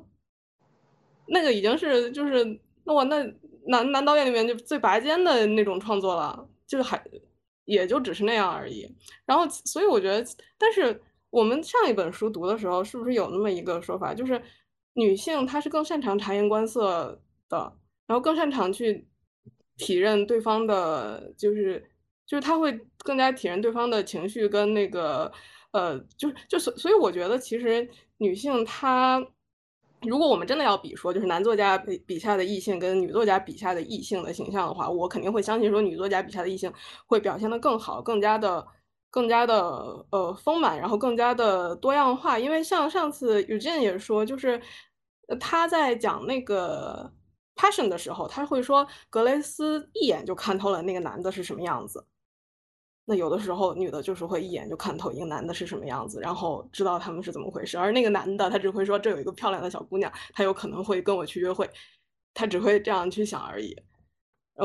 [1.27, 3.23] 那个已经是就是那我那
[3.67, 6.99] 男男导演里面就最拔尖的那种创作了，就是还
[7.65, 8.89] 也就只是那样而已。
[9.27, 10.25] 然后所以我觉得，
[10.57, 10.99] 但是。
[11.31, 14.39] 我们上一本书读的时候，是不是有那么一个说法，就是
[14.93, 17.57] 女性她是更擅长察言观色的，
[18.05, 19.07] 然后更擅长去
[19.77, 21.89] 体认对方的，就是
[22.27, 25.31] 就是她会更加体认对方的情绪跟那个
[25.71, 29.25] 呃，就是就所所以我觉得其实女性她，
[30.01, 36.69] 如果我们真的要比说，就是男作家笔笔下的异性跟女作家笔下的异性的形象的话，我肯定会相信说女作家笔下的异性
[37.05, 38.67] 会表现得更好，更加的。
[39.11, 39.55] 更加的
[40.09, 42.39] 呃丰满，然后更加的多样化。
[42.39, 44.59] 因为像上次 Eugene 也说，就是
[45.39, 47.13] 他在讲那个
[47.55, 52.07] passion 的时候，他会说格雷斯一眼就看透了那个男的是什么样子。
[53.05, 57.77] 那有的时候女的就是会一眼就看透一个男的是什么样子，然后知道他们是怎么回事。
[57.77, 61.69] 而那个男的他只会说这有一个漂亮的小姑娘，他有可能会跟我去约会，
[62.33, 63.75] 他只会这样去想而已。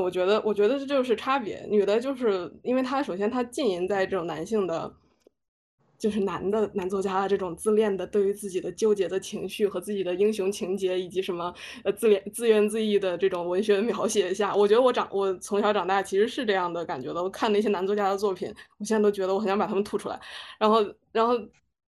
[0.01, 1.66] 我觉得，我觉得这就是差别。
[1.68, 4.93] 女的，就是因为她首先她浸淫在这种男性的，
[5.98, 11.52] 就是男的男作家的这种自恋的，对于自己的纠结的情绪和自己的英雄情节，以及什么
[11.85, 17.23] 呃自恋自怨自艾的这种文学描写下，我觉得我长我从小长大其实是这样的感觉的。
[17.23, 20.20] 我看那些男作家的作品，我现在都觉得我很想把他们吐出来。
[20.59, 21.35] 然后，然后，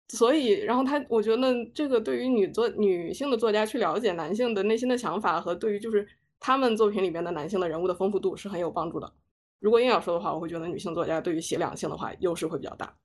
[0.07, 6.07] 所以，然后他，我觉得这个对于女作女性的作家去了解男性的内心的想法和对于就是。
[6.39, 9.11] 他们作品里边的男性的人物的丰富度是很有帮助的。
[9.59, 12.95] 如果硬要说的话，我会觉得女性作家对于写两性的话优势会比较大。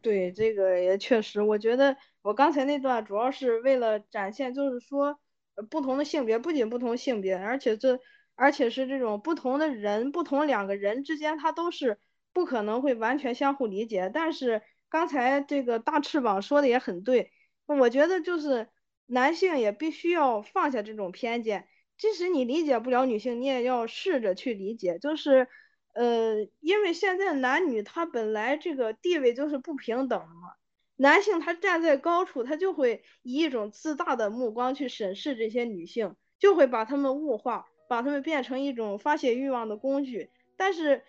[0.00, 5.20] 对，这个也确实，我觉得我刚才那段主要是为了展现，就是说
[5.68, 8.00] 不同的性别，不仅不同性别，而且这
[8.34, 11.98] 而且是这种不同的人，不同两个人之间，他都是
[12.32, 14.10] 不可能会完全相互理解。
[14.14, 17.30] 但是刚才这个大翅膀说的也很对，
[17.66, 18.66] 我觉得就是。
[19.12, 21.66] 男性也必须要放下这种偏见，
[21.98, 25.00] 即使你理解不了女性，你也要试着去理解。
[25.00, 25.48] 就是，
[25.94, 30.54] 呃，因为现在男女他本来这个地位就是不平等的嘛。
[30.94, 40.30] 男性他站在高处，他就会以一种自大的目光去审视这些女性，就会把他们物化，把他们变成一种发泄欲望的工具。
[40.56, 41.02] 但是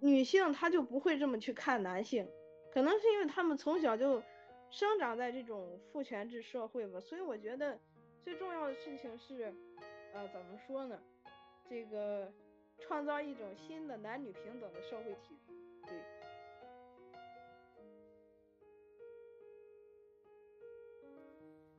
[0.00, 2.26] 女性她就不会这么去看男性，
[2.72, 4.22] 可能是因为他们从小就。
[4.76, 7.80] 生长在这种父权制社会吧，所以我觉得，
[8.22, 9.50] 最重要的事情是，
[10.12, 11.00] 呃，怎么说呢？
[11.66, 12.30] 这个
[12.78, 15.54] 创造一种新的男女平等的社会体制，
[15.86, 15.94] 对。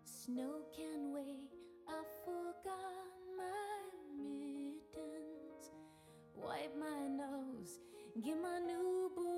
[0.08, 1.52] Snow can wait,
[1.86, 5.70] I forgot my mittens.
[6.36, 7.80] Wipe my nose,
[8.16, 9.37] give my new boots on.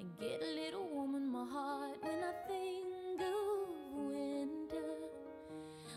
[0.00, 3.68] I get a little warm in my heart when I think of
[4.12, 4.94] winter.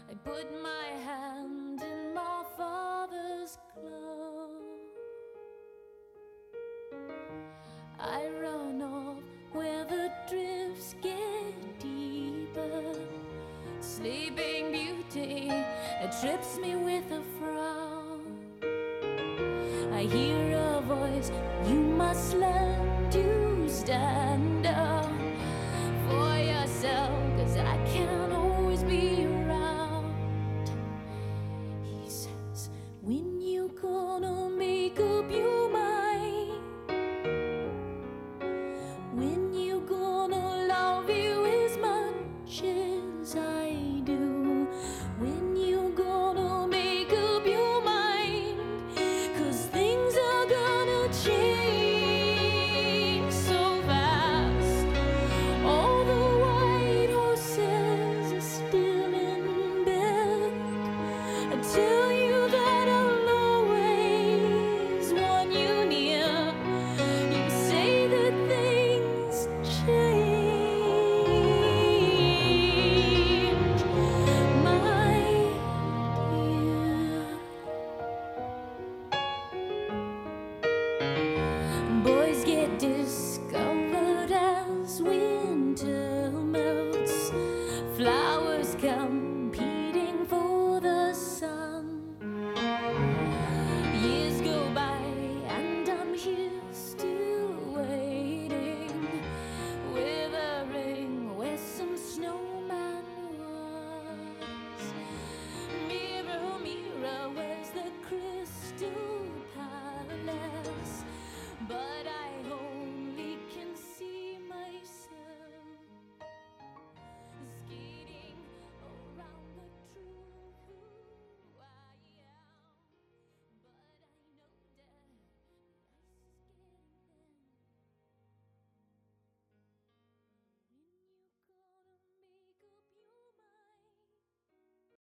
[0.09, 4.49] I put my hand in my father's glove.
[7.99, 12.95] I run off where the drifts get deeper.
[13.81, 15.51] Sleeping Beauty
[16.03, 18.39] it trips me with a frown.
[19.93, 21.31] I hear a voice,
[21.67, 23.00] you must learn to
[23.71, 24.90] stand up